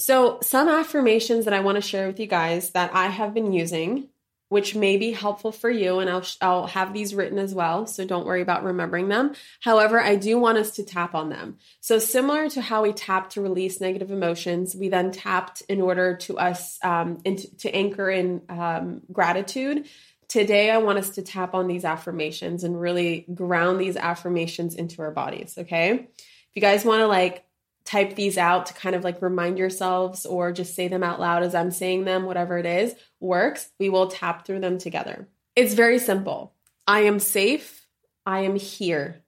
So, 0.00 0.38
some 0.42 0.66
affirmations 0.68 1.44
that 1.44 1.52
I 1.52 1.60
want 1.60 1.76
to 1.76 1.82
share 1.82 2.06
with 2.06 2.18
you 2.18 2.26
guys 2.26 2.70
that 2.70 2.94
I 2.94 3.08
have 3.08 3.34
been 3.34 3.52
using, 3.52 4.08
which 4.48 4.74
may 4.74 4.96
be 4.96 5.12
helpful 5.12 5.52
for 5.52 5.68
you, 5.68 5.98
and 5.98 6.08
I'll 6.08 6.24
I'll 6.40 6.66
have 6.68 6.94
these 6.94 7.14
written 7.14 7.38
as 7.38 7.54
well. 7.54 7.86
So 7.86 8.06
don't 8.06 8.24
worry 8.24 8.40
about 8.40 8.64
remembering 8.64 9.08
them. 9.08 9.34
However, 9.60 10.00
I 10.00 10.16
do 10.16 10.38
want 10.38 10.56
us 10.56 10.70
to 10.76 10.84
tap 10.84 11.14
on 11.14 11.28
them. 11.28 11.58
So 11.80 11.98
similar 11.98 12.48
to 12.48 12.62
how 12.62 12.82
we 12.82 12.94
tap 12.94 13.28
to 13.30 13.42
release 13.42 13.78
negative 13.78 14.10
emotions, 14.10 14.74
we 14.74 14.88
then 14.88 15.12
tapped 15.12 15.60
in 15.68 15.82
order 15.82 16.16
to 16.16 16.38
us 16.38 16.78
um, 16.82 17.18
into, 17.26 17.54
to 17.58 17.70
anchor 17.74 18.08
in 18.08 18.40
um, 18.48 19.02
gratitude. 19.12 19.86
Today, 20.28 20.70
I 20.70 20.78
want 20.78 20.98
us 20.98 21.10
to 21.10 21.22
tap 21.22 21.54
on 21.54 21.66
these 21.66 21.84
affirmations 21.84 22.64
and 22.64 22.80
really 22.80 23.26
ground 23.34 23.78
these 23.78 23.96
affirmations 23.98 24.74
into 24.76 25.02
our 25.02 25.10
bodies. 25.10 25.56
Okay. 25.58 25.92
If 25.92 26.56
you 26.56 26.62
guys 26.62 26.86
want 26.86 27.00
to 27.00 27.06
like 27.06 27.44
type 27.84 28.14
these 28.14 28.38
out 28.38 28.66
to 28.66 28.74
kind 28.74 28.94
of 28.94 29.04
like 29.04 29.22
remind 29.22 29.58
yourselves 29.58 30.26
or 30.26 30.52
just 30.52 30.74
say 30.74 30.88
them 30.88 31.02
out 31.02 31.20
loud 31.20 31.42
as 31.42 31.54
I'm 31.54 31.70
saying 31.70 32.04
them, 32.04 32.24
whatever 32.24 32.58
it 32.58 32.66
is, 32.66 32.94
works, 33.18 33.70
we 33.78 33.88
will 33.88 34.08
tap 34.08 34.46
through 34.46 34.60
them 34.60 34.78
together. 34.78 35.28
It's 35.56 35.74
very 35.74 35.98
simple. 35.98 36.54
I 36.86 37.00
am 37.00 37.18
safe. 37.18 37.86
I 38.26 38.40
am 38.40 38.56
here. 38.56 39.22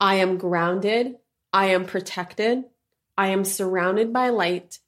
I 0.00 0.16
am 0.16 0.38
grounded. 0.38 1.16
I 1.52 1.66
am 1.66 1.84
protected. 1.84 2.64
I 3.16 3.28
am 3.28 3.44
surrounded 3.44 4.12
by 4.12 4.30
light, 4.30 4.78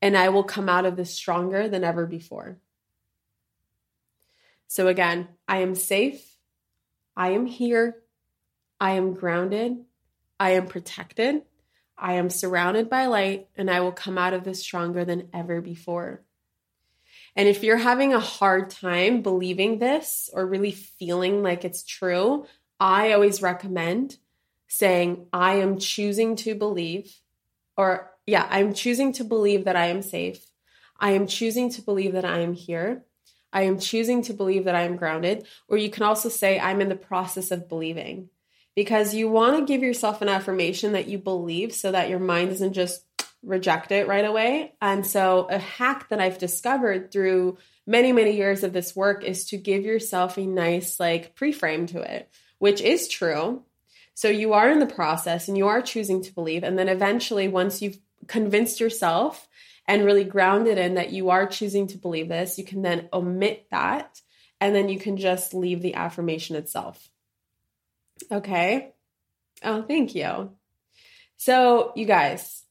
and 0.00 0.16
I 0.16 0.28
will 0.28 0.44
come 0.44 0.68
out 0.68 0.86
of 0.86 0.96
this 0.96 1.12
stronger 1.12 1.68
than 1.68 1.84
ever 1.84 2.06
before. 2.06 2.58
So, 4.68 4.86
again, 4.88 5.28
I 5.46 5.58
am 5.58 5.74
safe. 5.74 6.24
I 7.16 7.30
am 7.30 7.44
here. 7.44 7.96
I 8.80 8.92
am 8.92 9.14
grounded. 9.14 9.84
I 10.40 10.52
am 10.52 10.66
protected. 10.66 11.42
I 11.96 12.14
am 12.14 12.30
surrounded 12.30 12.90
by 12.90 13.06
light 13.06 13.48
and 13.56 13.70
I 13.70 13.80
will 13.80 13.92
come 13.92 14.18
out 14.18 14.34
of 14.34 14.44
this 14.44 14.60
stronger 14.60 15.04
than 15.04 15.28
ever 15.32 15.60
before. 15.60 16.22
And 17.34 17.48
if 17.48 17.62
you're 17.62 17.78
having 17.78 18.12
a 18.12 18.20
hard 18.20 18.70
time 18.70 19.22
believing 19.22 19.78
this 19.78 20.28
or 20.32 20.46
really 20.46 20.72
feeling 20.72 21.42
like 21.42 21.64
it's 21.64 21.84
true, 21.84 22.46
I 22.78 23.12
always 23.12 23.40
recommend 23.40 24.18
saying, 24.68 25.26
I 25.32 25.54
am 25.54 25.78
choosing 25.78 26.36
to 26.36 26.54
believe, 26.54 27.14
or 27.76 28.10
yeah, 28.26 28.46
I'm 28.50 28.74
choosing 28.74 29.12
to 29.14 29.24
believe 29.24 29.64
that 29.64 29.76
I 29.76 29.86
am 29.86 30.02
safe. 30.02 30.44
I 30.98 31.12
am 31.12 31.26
choosing 31.26 31.70
to 31.70 31.82
believe 31.82 32.12
that 32.12 32.24
I 32.24 32.40
am 32.40 32.54
here. 32.54 33.04
I 33.52 33.62
am 33.62 33.78
choosing 33.78 34.22
to 34.22 34.32
believe 34.32 34.64
that 34.64 34.74
I 34.74 34.82
am 34.82 34.96
grounded. 34.96 35.46
Or 35.68 35.76
you 35.76 35.90
can 35.90 36.04
also 36.04 36.28
say, 36.28 36.58
I'm 36.58 36.80
in 36.80 36.88
the 36.88 36.96
process 36.96 37.50
of 37.50 37.68
believing 37.68 38.30
because 38.74 39.14
you 39.14 39.28
want 39.28 39.58
to 39.58 39.72
give 39.72 39.82
yourself 39.82 40.22
an 40.22 40.28
affirmation 40.28 40.92
that 40.92 41.08
you 41.08 41.18
believe 41.18 41.74
so 41.74 41.92
that 41.92 42.08
your 42.08 42.18
mind 42.18 42.50
doesn't 42.50 42.72
just 42.72 43.04
reject 43.42 43.90
it 43.90 44.06
right 44.06 44.24
away. 44.24 44.72
And 44.80 45.06
so, 45.06 45.46
a 45.50 45.58
hack 45.58 46.08
that 46.08 46.20
I've 46.20 46.38
discovered 46.38 47.10
through 47.10 47.58
many, 47.86 48.12
many 48.12 48.36
years 48.36 48.62
of 48.62 48.72
this 48.72 48.94
work 48.94 49.24
is 49.24 49.46
to 49.46 49.56
give 49.56 49.84
yourself 49.84 50.38
a 50.38 50.46
nice, 50.46 51.00
like, 51.00 51.34
pre-frame 51.34 51.86
to 51.88 52.00
it, 52.00 52.30
which 52.58 52.80
is 52.80 53.08
true. 53.08 53.62
So, 54.14 54.28
you 54.28 54.52
are 54.52 54.70
in 54.70 54.78
the 54.78 54.86
process 54.86 55.48
and 55.48 55.58
you 55.58 55.66
are 55.66 55.82
choosing 55.82 56.22
to 56.22 56.34
believe. 56.34 56.62
And 56.62 56.78
then 56.78 56.88
eventually, 56.88 57.48
once 57.48 57.82
you've 57.82 57.98
convinced 58.28 58.80
yourself 58.80 59.48
and 59.86 60.04
really 60.04 60.24
grounded 60.24 60.78
in 60.78 60.94
that 60.94 61.10
you 61.10 61.30
are 61.30 61.46
choosing 61.46 61.88
to 61.88 61.98
believe 61.98 62.28
this, 62.28 62.58
you 62.58 62.64
can 62.64 62.82
then 62.82 63.08
omit 63.12 63.66
that 63.70 64.20
and 64.60 64.74
then 64.74 64.88
you 64.88 64.98
can 64.98 65.16
just 65.16 65.54
leave 65.54 65.82
the 65.82 65.94
affirmation 65.94 66.54
itself. 66.54 67.10
Okay. 68.30 68.92
Oh, 69.62 69.82
thank 69.82 70.14
you. 70.14 70.52
So, 71.36 71.92
you 71.96 72.06
guys, 72.06 72.62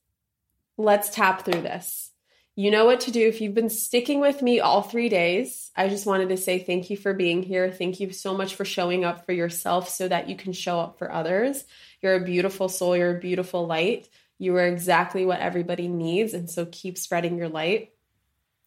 let's 0.77 1.09
tap 1.09 1.45
through 1.45 1.61
this. 1.61 2.11
You 2.55 2.69
know 2.69 2.85
what 2.85 3.01
to 3.01 3.11
do. 3.11 3.27
If 3.27 3.39
you've 3.39 3.53
been 3.53 3.69
sticking 3.69 4.19
with 4.19 4.41
me 4.41 4.59
all 4.59 4.81
three 4.81 5.07
days, 5.07 5.71
I 5.75 5.87
just 5.87 6.05
wanted 6.05 6.29
to 6.29 6.37
say 6.37 6.59
thank 6.59 6.89
you 6.89 6.97
for 6.97 7.13
being 7.13 7.43
here. 7.43 7.71
Thank 7.71 7.99
you 7.99 8.11
so 8.11 8.35
much 8.35 8.55
for 8.55 8.65
showing 8.65 9.05
up 9.05 9.25
for 9.25 9.31
yourself 9.31 9.87
so 9.87 10.07
that 10.07 10.27
you 10.27 10.35
can 10.35 10.51
show 10.51 10.79
up 10.79 10.97
for 10.97 11.11
others. 11.11 11.63
You're 12.01 12.15
a 12.15 12.25
beautiful 12.25 12.67
soul, 12.67 12.97
you're 12.97 13.17
a 13.17 13.19
beautiful 13.19 13.67
light. 13.67 14.09
You 14.37 14.55
are 14.57 14.67
exactly 14.67 15.25
what 15.25 15.39
everybody 15.39 15.87
needs. 15.87 16.33
And 16.33 16.49
so 16.49 16.67
keep 16.69 16.97
spreading 16.97 17.37
your 17.37 17.49
light. 17.49 17.91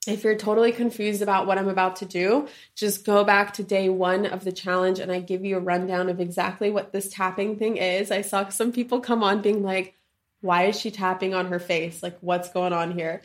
If 0.06 0.24
you're 0.24 0.36
totally 0.36 0.72
confused 0.72 1.22
about 1.22 1.46
what 1.46 1.58
I'm 1.58 1.68
about 1.68 1.96
to 1.96 2.06
do, 2.06 2.48
just 2.74 3.04
go 3.04 3.24
back 3.24 3.54
to 3.54 3.62
day 3.62 3.88
one 3.88 4.26
of 4.26 4.44
the 4.44 4.52
challenge 4.52 4.98
and 4.98 5.10
I 5.10 5.20
give 5.20 5.44
you 5.44 5.56
a 5.56 5.60
rundown 5.60 6.08
of 6.08 6.20
exactly 6.20 6.70
what 6.70 6.92
this 6.92 7.08
tapping 7.08 7.56
thing 7.56 7.76
is. 7.76 8.10
I 8.10 8.22
saw 8.22 8.48
some 8.48 8.72
people 8.72 9.00
come 9.00 9.22
on 9.22 9.42
being 9.42 9.62
like, 9.62 9.94
why 10.40 10.64
is 10.64 10.78
she 10.78 10.90
tapping 10.90 11.32
on 11.32 11.46
her 11.46 11.58
face? 11.58 12.02
Like, 12.02 12.18
what's 12.20 12.50
going 12.50 12.74
on 12.74 12.92
here? 12.92 13.22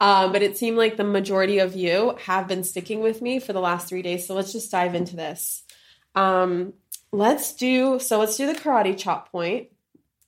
Um, 0.00 0.32
but 0.32 0.42
it 0.42 0.56
seemed 0.56 0.78
like 0.78 0.96
the 0.96 1.04
majority 1.04 1.58
of 1.58 1.76
you 1.76 2.16
have 2.24 2.48
been 2.48 2.64
sticking 2.64 3.00
with 3.00 3.20
me 3.20 3.40
for 3.40 3.52
the 3.52 3.60
last 3.60 3.88
three 3.88 4.00
days. 4.00 4.26
So 4.26 4.34
let's 4.34 4.52
just 4.52 4.70
dive 4.70 4.94
into 4.94 5.14
this. 5.14 5.64
Um, 6.14 6.72
let's 7.12 7.54
do 7.54 7.98
so, 7.98 8.18
let's 8.18 8.38
do 8.38 8.46
the 8.46 8.58
karate 8.58 8.96
chop 8.96 9.30
point 9.30 9.68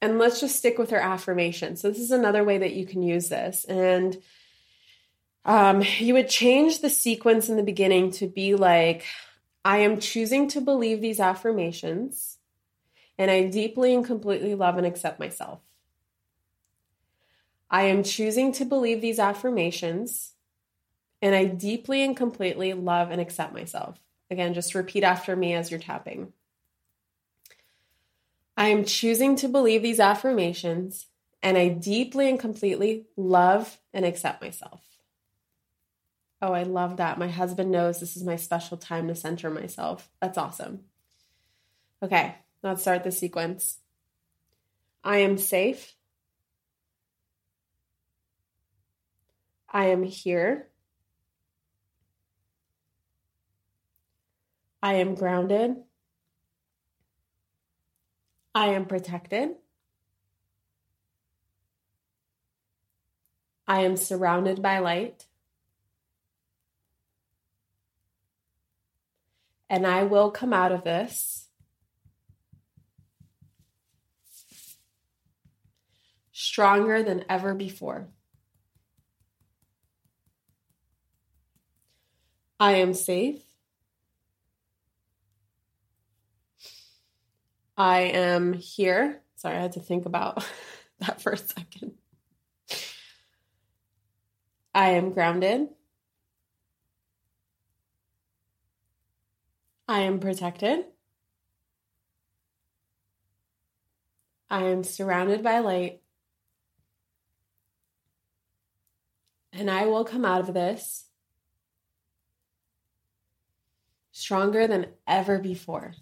and 0.03 0.19
let's 0.19 0.39
just 0.39 0.57
stick 0.57 0.77
with 0.77 0.93
our 0.93 1.01
affirmation. 1.01 1.77
So, 1.77 1.89
this 1.89 1.99
is 1.99 2.11
another 2.11 2.45
way 2.45 2.59
that 2.59 2.75
you 2.75 2.85
can 2.85 3.03
use 3.03 3.31
this. 3.31 3.65
And 3.65 4.17
um, 5.45 5.83
you 5.99 6.15
would 6.15 6.29
change 6.29 6.81
the 6.81 6.91
sequence 6.91 7.49
in 7.49 7.57
the 7.57 7.63
beginning 7.63 8.11
to 8.13 8.27
be 8.27 8.55
like, 8.55 9.05
I 9.65 9.79
am 9.79 10.01
choosing 10.01 10.49
to 10.49 10.61
believe 10.61 11.01
these 11.01 11.21
affirmations, 11.21 12.39
and 13.19 13.31
I 13.31 13.49
deeply 13.49 13.95
and 13.95 14.05
completely 14.05 14.55
love 14.55 14.77
and 14.77 14.87
accept 14.87 15.21
myself. 15.21 15.61
I 17.71 17.85
am 17.85 18.03
choosing 18.03 18.53
to 18.53 18.65
believe 18.65 19.01
these 19.01 19.19
affirmations, 19.19 20.33
and 21.21 21.35
I 21.35 21.45
deeply 21.45 22.03
and 22.03 22.17
completely 22.17 22.73
love 22.73 23.11
and 23.11 23.21
accept 23.21 23.53
myself. 23.53 23.99
Again, 24.31 24.55
just 24.55 24.75
repeat 24.75 25.05
after 25.05 25.35
me 25.35 25.55
as 25.55 25.71
you're 25.71 25.81
tapping. 25.81 26.33
I 28.57 28.69
am 28.69 28.85
choosing 28.85 29.37
to 29.37 29.49
believe 29.49 29.83
these 29.83 30.01
affirmations, 30.01 31.07
and 31.43 31.59
I 31.59 31.69
deeply 31.69 32.29
and 32.31 32.39
completely 32.39 33.07
love 33.17 33.79
and 33.93 34.05
accept 34.05 34.41
myself. 34.41 34.94
Oh, 36.43 36.53
I 36.53 36.65
love 36.65 36.99
that. 36.99 37.19
My 37.19 37.29
husband 37.29 37.71
knows 37.71 38.01
this 38.01 38.17
is 38.17 38.25
my 38.25 38.37
special 38.37 38.77
time 38.77 39.09
to 39.09 39.15
center 39.15 39.51
myself. 39.51 40.11
That's 40.21 40.37
awesome. 40.37 40.81
Okay, 42.03 42.35
let's 42.63 42.83
start 42.83 43.03
the 43.05 43.13
sequence. 43.13 43.79
I 45.03 45.19
am 45.19 45.39
safe. 45.39 45.95
I 49.69 49.87
am 49.87 50.03
here. 50.03 50.69
I 54.83 54.95
am 54.95 55.15
grounded. 55.15 55.77
I 58.55 58.69
am 58.69 58.85
protected. 58.85 59.57
I 63.67 63.81
am 63.81 63.97
surrounded 63.97 64.63
by 64.63 64.79
light. 64.81 65.25
And 69.75 69.89
I 69.89 70.05
will 70.05 70.31
come 70.31 70.53
out 70.53 70.71
of 70.71 70.85
this 70.85 71.49
stronger 76.31 77.03
than 77.03 77.25
ever 77.29 77.55
before. 77.55 78.07
I 82.61 82.75
am 82.75 82.95
safe. 82.95 83.43
I 87.77 88.03
am 88.03 88.53
here. 88.53 89.23
Sorry, 89.35 89.57
I 89.57 89.63
had 89.63 89.73
to 89.73 89.81
think 89.81 90.07
about 90.07 90.49
that 91.01 91.21
for 91.21 91.33
a 91.33 91.37
second. 91.37 91.95
I 94.73 94.91
am 94.91 95.11
grounded. 95.11 95.71
I 99.87 100.01
am 100.01 100.19
protected. 100.19 100.87
I 104.49 104.65
am 104.65 104.85
surrounded 104.85 105.43
by 105.43 105.59
light. 105.59 106.01
And 109.53 109.71
I 109.71 109.87
will 109.87 110.05
come 110.05 110.25
out 110.25 110.41
of 110.49 110.55
this 110.55 111.07
stronger 114.13 114.67
than 114.67 114.87
ever 115.07 115.39
before. 115.39 115.93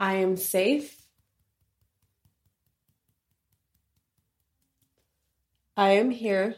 I 0.00 0.16
am 0.16 0.36
safe. 0.36 1.00
I 5.76 5.92
am 5.92 6.10
here. 6.10 6.56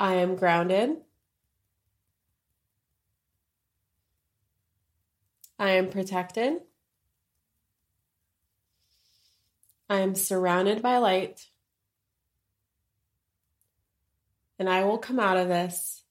I 0.00 0.14
am 0.14 0.34
grounded. 0.34 0.96
I 5.58 5.72
am 5.72 5.90
protected. 5.90 6.54
I 9.90 10.00
am 10.00 10.14
surrounded 10.14 10.80
by 10.80 10.96
light. 10.96 11.50
And 14.58 14.70
I 14.70 14.84
will 14.84 14.96
come 14.96 15.20
out 15.20 15.36
of 15.36 15.48
this 15.48 16.02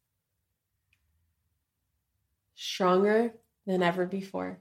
stronger 2.54 3.34
than 3.66 3.82
ever 3.82 4.06
before. 4.06 4.60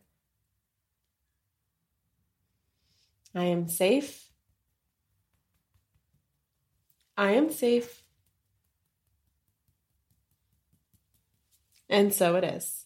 I 3.35 3.45
am 3.45 3.69
safe. 3.69 4.31
I 7.15 7.33
am 7.33 7.53
safe. 7.53 8.05
And 11.89 12.13
so 12.13 12.37
it 12.37 12.45
is. 12.45 12.85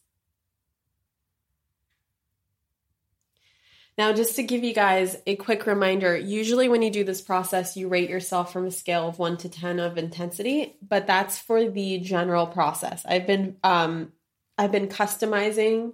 Now, 3.98 4.12
just 4.12 4.36
to 4.36 4.42
give 4.42 4.64
you 4.64 4.72
guys 4.72 5.16
a 5.26 5.36
quick 5.36 5.66
reminder, 5.66 6.16
usually 6.16 6.68
when 6.68 6.80
you 6.80 6.90
do 6.90 7.04
this 7.04 7.20
process, 7.20 7.76
you 7.76 7.88
rate 7.88 8.08
yourself 8.08 8.52
from 8.52 8.66
a 8.66 8.70
scale 8.70 9.06
of 9.06 9.18
one 9.18 9.36
to 9.38 9.50
10 9.50 9.80
of 9.80 9.98
intensity, 9.98 10.76
but 10.86 11.06
that's 11.06 11.38
for 11.38 11.68
the 11.68 11.98
general 11.98 12.46
process. 12.46 13.04
I've 13.06 13.26
been, 13.26 13.56
um, 13.62 14.12
I've 14.56 14.72
been 14.72 14.88
customizing 14.88 15.92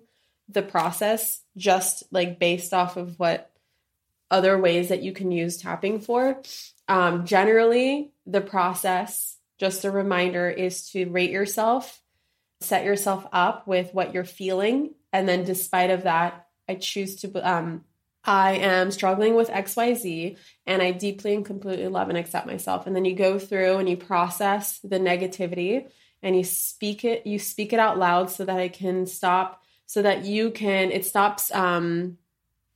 the 0.49 0.63
process 0.63 1.41
just 1.57 2.05
like 2.13 2.39
based 2.39 2.73
off 2.73 2.97
of 2.97 3.19
what 3.19 3.51
other 4.31 4.57
ways 4.59 4.89
that 4.89 5.03
you 5.03 5.13
can 5.13 5.33
use 5.33 5.57
tapping 5.57 6.01
for. 6.01 6.41
Um, 6.87 7.27
generally, 7.27 8.11
the 8.27 8.41
process, 8.41 9.37
just 9.59 9.85
a 9.85 9.91
reminder, 9.91 10.49
is 10.49 10.89
to 10.91 11.07
rate 11.07 11.31
yourself, 11.31 12.01
set 12.61 12.85
yourself 12.85 13.27
up 13.33 13.67
with 13.67 13.95
what 13.95 14.15
you're 14.15 14.25
feeling, 14.25 14.95
and 15.13 15.29
then 15.29 15.45
despite 15.45 15.91
of 15.91 16.03
that, 16.05 16.47
I 16.69 16.75
choose 16.75 17.17
to 17.17 17.49
um, 17.49 17.85
I 18.25 18.57
am 18.57 18.91
struggling 18.91 19.37
with 19.37 19.49
XYZ 19.49 20.37
and 20.67 20.83
I 20.83 20.93
deeply 20.93 21.35
and 21.35 21.47
completely 21.47 21.89
love 21.89 22.11
and 22.11 22.19
accept 22.19 22.47
myself. 22.47 22.87
And 22.87 22.95
then 22.95 23.07
you 23.07 23.15
go 23.15 23.39
through 23.39 23.79
and 23.79 23.89
you 23.89 23.97
process 23.97 24.81
the 24.81 24.99
negativity 24.99 25.87
and 26.23 26.37
you 26.37 26.45
speak 26.45 27.07
it, 27.07 27.27
you 27.27 27.39
speak 27.39 27.73
it 27.73 27.79
out 27.79 27.97
loud 27.97 28.31
so 28.31 28.45
that 28.45 28.61
it 28.61 28.75
can 28.75 29.07
stop, 29.07 29.63
so 29.87 30.03
that 30.03 30.27
you 30.27 30.51
can, 30.51 30.91
it 30.91 31.07
stops, 31.07 31.51
um, 31.55 32.19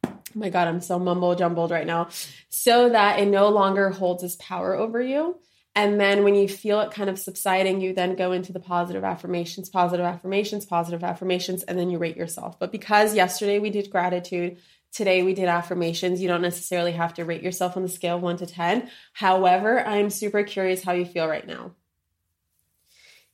oh 0.05 0.12
my 0.35 0.49
God, 0.49 0.68
I'm 0.68 0.81
so 0.81 0.99
mumble 0.99 1.35
jumbled 1.35 1.71
right 1.71 1.87
now, 1.87 2.09
so 2.49 2.88
that 2.88 3.18
it 3.18 3.27
no 3.27 3.49
longer 3.51 3.90
holds 3.90 4.23
its 4.23 4.37
power 4.37 4.75
over 4.75 5.03
you. 5.03 5.38
And 5.74 5.98
then 5.98 6.22
when 6.22 6.35
you 6.35 6.48
feel 6.48 6.80
it 6.80 6.90
kind 6.90 7.08
of 7.08 7.18
subsiding, 7.18 7.80
you 7.80 7.94
then 7.94 8.14
go 8.14 8.32
into 8.32 8.52
the 8.52 8.61
positive 8.61 9.04
affirmations, 9.04 9.70
positive 9.70 10.04
affirmations, 10.04 10.66
positive 10.66 11.02
affirmations, 11.02 11.62
and 11.62 11.78
then 11.78 11.88
you 11.88 11.98
rate 11.98 12.16
yourself. 12.16 12.58
But 12.58 12.72
because 12.72 13.14
yesterday 13.14 13.58
we 13.58 13.70
did 13.70 13.90
gratitude, 13.90 14.58
Today 14.92 15.22
we 15.22 15.32
did 15.32 15.48
affirmations. 15.48 16.20
You 16.20 16.28
don't 16.28 16.42
necessarily 16.42 16.92
have 16.92 17.14
to 17.14 17.24
rate 17.24 17.42
yourself 17.42 17.78
on 17.78 17.82
the 17.82 17.88
scale 17.88 18.16
of 18.16 18.22
1 18.22 18.37
to 18.38 18.46
10. 18.46 18.90
However, 19.14 19.80
I'm 19.80 20.11
super 20.11 20.42
curious 20.42 20.85
how 20.85 20.92
you 20.92 21.06
feel 21.06 21.26
right 21.26 21.46
now. 21.46 21.72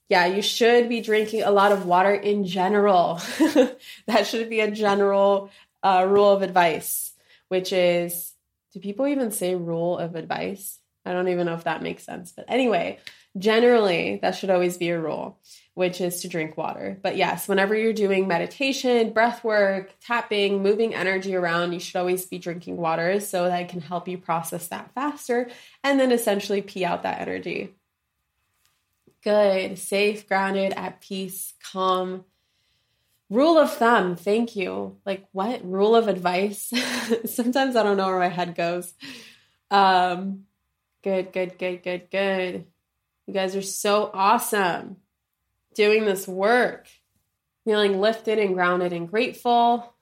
Yeah, 0.09 0.27
you 0.27 0.41
should 0.41 0.89
be 0.89 1.01
drinking 1.01 1.43
a 1.43 1.51
lot 1.51 1.73
of 1.73 1.85
water 1.85 2.15
in 2.15 2.47
general. 2.47 3.21
that 4.07 4.27
should 4.27 4.49
be 4.49 4.61
a 4.61 4.71
general 4.71 5.51
uh, 5.83 6.07
rule 6.09 6.31
of 6.31 6.43
advice, 6.43 7.13
which 7.49 7.73
is 7.73 8.35
do 8.73 8.79
people 8.79 9.09
even 9.09 9.33
say 9.33 9.57
rule 9.57 9.99
of 9.99 10.15
advice? 10.15 10.78
I 11.09 11.13
don't 11.13 11.29
even 11.29 11.47
know 11.47 11.55
if 11.55 11.65
that 11.65 11.83
makes 11.83 12.05
sense. 12.05 12.33
But 12.33 12.45
anyway, 12.49 12.99
generally, 13.37 14.19
that 14.23 14.37
should 14.37 14.51
always 14.51 14.77
be 14.77 14.91
a 14.91 15.01
rule 15.01 15.39
which 15.79 16.01
is 16.01 16.23
to 16.23 16.29
drink 16.29 16.57
water. 16.57 16.99
But 17.05 17.17
yes, 17.17 17.47
whenever 17.47 17.73
you're 17.73 17.93
doing 17.93 18.27
meditation, 18.27 19.13
breath 19.13 19.45
work, 19.45 19.95
tapping, 20.01 20.61
moving 20.61 20.93
energy 20.93 21.37
around, 21.37 21.73
you 21.73 21.79
should 21.79 21.95
always 21.95 22.27
be 22.27 22.41
drinking 22.41 22.79
water 22.79 23.21
so 23.21 23.45
that 23.45 23.61
it 23.63 23.69
can 23.69 23.81
help 23.81 24.09
you 24.09 24.19
process 24.19 24.67
that 24.69 24.91
faster 24.93 25.49
and 25.85 26.01
then 26.01 26.11
essentially 26.11 26.63
pee 26.63 26.85
out 26.85 27.05
that 27.05 27.21
energy. 27.21 27.77
Good, 29.23 29.79
safe, 29.79 30.27
grounded, 30.27 30.73
at 30.73 31.01
peace, 31.01 31.55
calm. 31.63 32.25
Rule 33.31 33.57
of 33.57 33.73
thumb, 33.73 34.17
thank 34.17 34.57
you. 34.57 34.97
Like 35.07 35.29
what? 35.31 35.65
Rule 35.65 35.95
of 35.95 36.09
advice? 36.09 36.73
Sometimes 37.25 37.77
I 37.77 37.85
don't 37.85 37.97
know 37.97 38.07
where 38.07 38.19
my 38.19 38.27
head 38.27 38.57
goes. 38.57 38.93
Um, 39.71 40.47
good, 41.09 41.33
good, 41.33 41.59
good, 41.59 41.83
good, 41.83 42.11
good. 42.11 42.67
You 43.27 43.35
guys 43.35 43.57
are 43.57 43.63
so 43.63 44.11
awesome 44.13 44.97
doing 45.75 46.05
this 46.05 46.29
work, 46.29 46.87
feeling 47.65 47.99
lifted 47.99 48.39
and 48.39 48.53
grounded 48.53 48.93
and 48.93 49.09
grateful. 49.09 49.95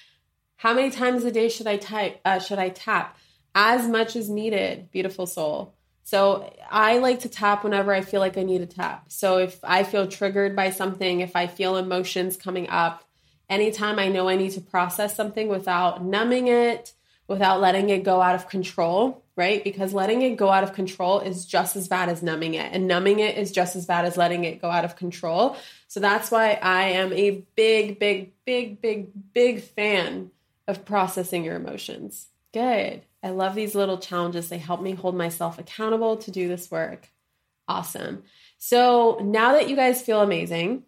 How 0.56 0.72
many 0.72 0.90
times 0.90 1.24
a 1.24 1.32
day 1.32 1.48
should 1.48 1.66
I 1.66 1.78
type? 1.78 2.20
Uh, 2.24 2.38
should 2.38 2.60
I 2.60 2.68
tap? 2.68 3.18
As 3.56 3.88
much 3.88 4.14
as 4.14 4.30
needed, 4.30 4.90
beautiful 4.92 5.26
soul. 5.26 5.74
So 6.04 6.54
I 6.70 6.98
like 6.98 7.20
to 7.20 7.28
tap 7.28 7.64
whenever 7.64 7.92
I 7.92 8.02
feel 8.02 8.20
like 8.20 8.38
I 8.38 8.44
need 8.44 8.60
a 8.60 8.66
tap. 8.66 9.06
So 9.10 9.38
if 9.38 9.58
I 9.64 9.82
feel 9.82 10.06
triggered 10.06 10.54
by 10.54 10.70
something, 10.70 11.20
if 11.20 11.34
I 11.34 11.48
feel 11.48 11.76
emotions 11.76 12.36
coming 12.36 12.68
up, 12.68 13.02
anytime 13.50 13.98
I 13.98 14.08
know 14.08 14.28
I 14.28 14.36
need 14.36 14.52
to 14.52 14.60
process 14.60 15.16
something 15.16 15.48
without 15.48 16.04
numbing 16.04 16.46
it, 16.46 16.92
without 17.28 17.60
letting 17.60 17.90
it 17.90 18.04
go 18.04 18.20
out 18.20 18.34
of 18.34 18.48
control, 18.48 19.24
right? 19.36 19.62
Because 19.64 19.92
letting 19.92 20.22
it 20.22 20.36
go 20.36 20.48
out 20.50 20.62
of 20.62 20.72
control 20.72 21.20
is 21.20 21.44
just 21.44 21.76
as 21.76 21.88
bad 21.88 22.08
as 22.08 22.22
numbing 22.22 22.54
it, 22.54 22.72
and 22.72 22.86
numbing 22.86 23.18
it 23.18 23.36
is 23.36 23.52
just 23.52 23.76
as 23.76 23.86
bad 23.86 24.04
as 24.04 24.16
letting 24.16 24.44
it 24.44 24.62
go 24.62 24.70
out 24.70 24.84
of 24.84 24.96
control. 24.96 25.56
So 25.88 26.00
that's 26.00 26.30
why 26.30 26.58
I 26.62 26.90
am 26.90 27.12
a 27.12 27.44
big, 27.56 27.98
big, 27.98 28.32
big, 28.44 28.80
big, 28.80 29.32
big 29.32 29.62
fan 29.62 30.30
of 30.68 30.84
processing 30.84 31.44
your 31.44 31.56
emotions. 31.56 32.28
Good. 32.52 33.02
I 33.22 33.30
love 33.30 33.54
these 33.54 33.74
little 33.74 33.98
challenges. 33.98 34.48
They 34.48 34.58
help 34.58 34.80
me 34.80 34.92
hold 34.92 35.16
myself 35.16 35.58
accountable 35.58 36.16
to 36.18 36.30
do 36.30 36.48
this 36.48 36.70
work. 36.70 37.08
Awesome. 37.68 38.22
So 38.58 39.18
now 39.22 39.52
that 39.52 39.68
you 39.68 39.76
guys 39.76 40.00
feel 40.00 40.22
amazing, 40.22 40.84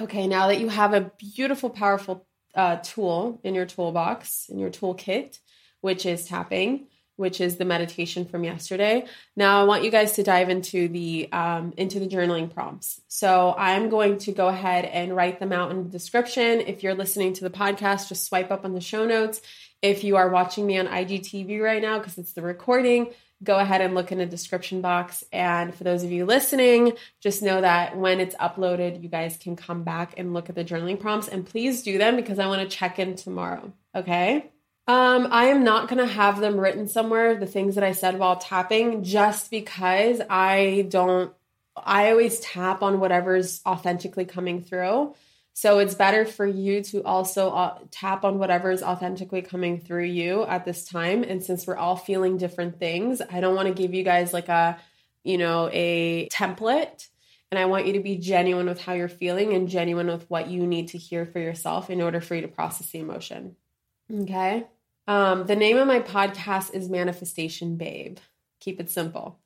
okay, 0.00 0.26
now 0.26 0.48
that 0.48 0.60
you 0.60 0.68
have 0.68 0.94
a 0.94 1.12
beautiful, 1.18 1.70
powerful 1.70 2.25
uh, 2.56 2.76
tool 2.76 3.40
in 3.44 3.54
your 3.54 3.66
toolbox, 3.66 4.48
in 4.48 4.58
your 4.58 4.70
toolkit, 4.70 5.38
which 5.80 6.06
is 6.06 6.26
tapping, 6.26 6.86
which 7.16 7.40
is 7.40 7.56
the 7.56 7.64
meditation 7.64 8.24
from 8.24 8.44
yesterday. 8.44 9.06
Now 9.36 9.60
I 9.60 9.64
want 9.64 9.84
you 9.84 9.90
guys 9.90 10.12
to 10.12 10.22
dive 10.22 10.48
into 10.48 10.88
the 10.88 11.30
um, 11.32 11.72
into 11.76 11.98
the 12.00 12.06
journaling 12.06 12.52
prompts. 12.52 13.00
So 13.08 13.54
I'm 13.56 13.88
going 13.88 14.18
to 14.18 14.32
go 14.32 14.48
ahead 14.48 14.84
and 14.84 15.14
write 15.16 15.40
them 15.40 15.52
out 15.52 15.70
in 15.70 15.84
the 15.84 15.90
description. 15.90 16.60
If 16.60 16.82
you're 16.82 16.94
listening 16.94 17.32
to 17.34 17.44
the 17.44 17.50
podcast, 17.50 18.08
just 18.08 18.26
swipe 18.26 18.50
up 18.50 18.64
on 18.64 18.74
the 18.74 18.80
show 18.80 19.06
notes. 19.06 19.40
If 19.82 20.04
you 20.04 20.16
are 20.16 20.28
watching 20.28 20.66
me 20.66 20.78
on 20.78 20.86
IGTV 20.86 21.60
right 21.60 21.82
now, 21.82 21.98
because 21.98 22.18
it's 22.18 22.32
the 22.32 22.42
recording, 22.42 23.12
go 23.42 23.58
ahead 23.58 23.80
and 23.80 23.94
look 23.94 24.12
in 24.12 24.18
the 24.18 24.26
description 24.26 24.80
box. 24.80 25.24
And 25.32 25.74
for 25.74 25.84
those 25.84 26.02
of 26.02 26.10
you 26.10 26.24
listening, 26.24 26.94
just 27.20 27.42
know 27.42 27.60
that 27.60 27.96
when 27.96 28.20
it's 28.20 28.34
uploaded, 28.36 29.02
you 29.02 29.08
guys 29.08 29.36
can 29.36 29.56
come 29.56 29.82
back 29.82 30.14
and 30.16 30.32
look 30.32 30.48
at 30.48 30.54
the 30.54 30.64
journaling 30.64 30.98
prompts. 30.98 31.28
And 31.28 31.44
please 31.46 31.82
do 31.82 31.98
them 31.98 32.16
because 32.16 32.38
I 32.38 32.46
want 32.46 32.62
to 32.68 32.76
check 32.76 32.98
in 32.98 33.16
tomorrow. 33.16 33.72
Okay. 33.94 34.50
Um, 34.88 35.28
I 35.30 35.46
am 35.46 35.64
not 35.64 35.88
going 35.88 35.98
to 35.98 36.12
have 36.12 36.40
them 36.40 36.58
written 36.58 36.86
somewhere, 36.86 37.34
the 37.34 37.46
things 37.46 37.74
that 37.74 37.82
I 37.82 37.92
said 37.92 38.18
while 38.18 38.36
tapping, 38.36 39.02
just 39.02 39.50
because 39.50 40.22
I 40.30 40.86
don't, 40.88 41.32
I 41.76 42.10
always 42.10 42.38
tap 42.38 42.82
on 42.82 43.00
whatever's 43.00 43.60
authentically 43.66 44.24
coming 44.24 44.62
through. 44.62 45.14
So 45.58 45.78
it's 45.78 45.94
better 45.94 46.26
for 46.26 46.46
you 46.46 46.82
to 46.82 47.02
also 47.04 47.48
uh, 47.48 47.78
tap 47.90 48.26
on 48.26 48.38
whatever 48.38 48.70
is 48.70 48.82
authentically 48.82 49.40
coming 49.40 49.80
through 49.80 50.04
you 50.04 50.42
at 50.42 50.66
this 50.66 50.84
time. 50.84 51.22
And 51.22 51.42
since 51.42 51.66
we're 51.66 51.78
all 51.78 51.96
feeling 51.96 52.36
different 52.36 52.78
things, 52.78 53.22
I 53.30 53.40
don't 53.40 53.54
want 53.54 53.66
to 53.66 53.72
give 53.72 53.94
you 53.94 54.02
guys 54.02 54.34
like 54.34 54.50
a, 54.50 54.78
you 55.24 55.38
know, 55.38 55.70
a 55.72 56.28
template. 56.28 57.08
And 57.50 57.58
I 57.58 57.64
want 57.64 57.86
you 57.86 57.94
to 57.94 58.00
be 58.00 58.18
genuine 58.18 58.66
with 58.66 58.82
how 58.82 58.92
you're 58.92 59.08
feeling 59.08 59.54
and 59.54 59.66
genuine 59.66 60.08
with 60.08 60.28
what 60.28 60.50
you 60.50 60.66
need 60.66 60.88
to 60.88 60.98
hear 60.98 61.24
for 61.24 61.38
yourself 61.38 61.88
in 61.88 62.02
order 62.02 62.20
for 62.20 62.34
you 62.34 62.42
to 62.42 62.48
process 62.48 62.90
the 62.90 62.98
emotion. 62.98 63.56
Okay. 64.12 64.66
Um, 65.08 65.46
the 65.46 65.56
name 65.56 65.78
of 65.78 65.86
my 65.86 66.00
podcast 66.00 66.74
is 66.74 66.90
Manifestation 66.90 67.78
Babe. 67.78 68.18
Keep 68.60 68.78
it 68.78 68.90
simple. 68.90 69.38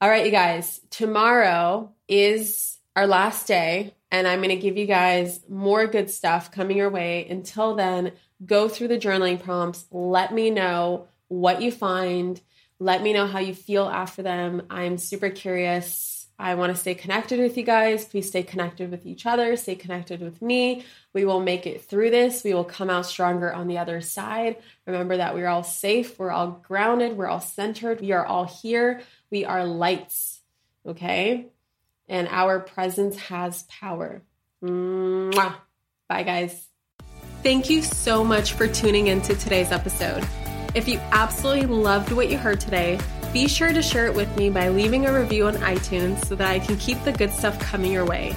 All 0.00 0.08
right, 0.08 0.26
you 0.26 0.30
guys, 0.30 0.80
tomorrow 0.90 1.92
is 2.06 2.78
our 2.94 3.08
last 3.08 3.48
day, 3.48 3.94
and 4.14 4.28
I'm 4.28 4.38
going 4.38 4.50
to 4.50 4.56
give 4.56 4.76
you 4.76 4.86
guys 4.86 5.40
more 5.48 5.88
good 5.88 6.08
stuff 6.08 6.52
coming 6.52 6.76
your 6.76 6.88
way. 6.88 7.26
Until 7.28 7.74
then, 7.74 8.12
go 8.46 8.68
through 8.68 8.88
the 8.88 8.98
journaling 8.98 9.42
prompts. 9.42 9.86
Let 9.90 10.32
me 10.32 10.50
know 10.50 11.08
what 11.26 11.60
you 11.60 11.72
find. 11.72 12.40
Let 12.78 13.02
me 13.02 13.12
know 13.12 13.26
how 13.26 13.40
you 13.40 13.54
feel 13.54 13.86
after 13.86 14.22
them. 14.22 14.62
I'm 14.70 14.98
super 14.98 15.30
curious 15.30 16.28
I 16.38 16.54
want 16.56 16.74
to 16.74 16.80
stay 16.80 16.94
connected 16.94 17.38
with 17.40 17.56
you 17.56 17.62
guys. 17.62 18.04
Please 18.04 18.28
stay 18.28 18.42
connected 18.42 18.90
with 18.90 19.06
each 19.06 19.24
other, 19.24 19.56
stay 19.56 19.76
connected 19.76 20.20
with 20.20 20.42
me. 20.42 20.84
We 21.12 21.24
will 21.24 21.40
make 21.40 21.64
it 21.64 21.84
through 21.84 22.10
this. 22.10 22.42
We 22.42 22.54
will 22.54 22.64
come 22.64 22.90
out 22.90 23.06
stronger 23.06 23.52
on 23.52 23.68
the 23.68 23.78
other 23.78 24.00
side. 24.00 24.56
Remember 24.84 25.16
that 25.16 25.34
we're 25.34 25.46
all 25.46 25.62
safe, 25.62 26.18
we're 26.18 26.32
all 26.32 26.60
grounded, 26.66 27.16
we're 27.16 27.28
all 27.28 27.40
centered, 27.40 28.00
we 28.00 28.10
are 28.10 28.26
all 28.26 28.46
here. 28.46 29.00
We 29.30 29.44
are 29.44 29.64
lights, 29.64 30.40
okay? 30.84 31.46
And 32.08 32.28
our 32.28 32.60
presence 32.60 33.16
has 33.16 33.62
power. 33.64 34.22
Mwah. 34.62 35.54
Bye, 36.08 36.22
guys. 36.22 36.68
Thank 37.42 37.68
you 37.68 37.82
so 37.82 38.24
much 38.24 38.52
for 38.52 38.66
tuning 38.66 39.08
into 39.08 39.34
today's 39.34 39.72
episode. 39.72 40.26
If 40.74 40.88
you 40.88 40.98
absolutely 41.12 41.66
loved 41.66 42.12
what 42.12 42.30
you 42.30 42.38
heard 42.38 42.60
today, 42.60 42.98
be 43.32 43.48
sure 43.48 43.72
to 43.72 43.82
share 43.82 44.06
it 44.06 44.14
with 44.14 44.34
me 44.36 44.48
by 44.50 44.68
leaving 44.68 45.06
a 45.06 45.12
review 45.12 45.46
on 45.46 45.54
iTunes 45.56 46.24
so 46.24 46.34
that 46.36 46.48
I 46.48 46.58
can 46.58 46.76
keep 46.76 47.02
the 47.04 47.12
good 47.12 47.30
stuff 47.30 47.58
coming 47.60 47.92
your 47.92 48.04
way. 48.04 48.34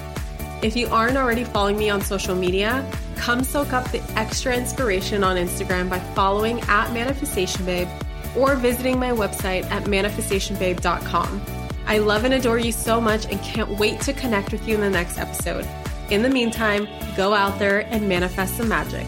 If 0.62 0.76
you 0.76 0.88
aren't 0.88 1.18
already 1.18 1.44
following 1.44 1.78
me 1.78 1.90
on 1.90 2.02
social 2.02 2.36
media, 2.36 2.90
come 3.16 3.44
soak 3.44 3.74
up 3.74 3.90
the 3.92 4.02
extra 4.16 4.56
inspiration 4.56 5.24
on 5.24 5.36
Instagram 5.36 5.90
by 5.90 6.00
following 6.00 6.60
at 6.62 6.92
Manifestation 6.94 7.66
Babe 7.66 7.88
or 8.36 8.56
visiting 8.56 9.00
my 9.00 9.12
website 9.12 9.64
at 9.66 9.84
manifestationbabe.com. 9.84 11.57
I 11.90 12.00
love 12.00 12.26
and 12.26 12.34
adore 12.34 12.60
you 12.60 12.74
so 12.74 13.00
much 13.00 13.26
and 13.32 13.42
can't 13.42 13.70
wait 13.80 14.02
to 14.02 14.14
connect 14.14 14.52
with 14.52 14.68
you 14.68 14.76
in 14.76 14.82
the 14.82 14.90
next 14.90 15.18
episode. 15.18 15.66
In 16.10 16.22
the 16.22 16.30
meantime, 16.30 16.86
go 17.16 17.34
out 17.34 17.60
there 17.60 17.88
and 17.92 18.10
manifest 18.10 18.58
some 18.58 18.68
magic. 18.68 19.08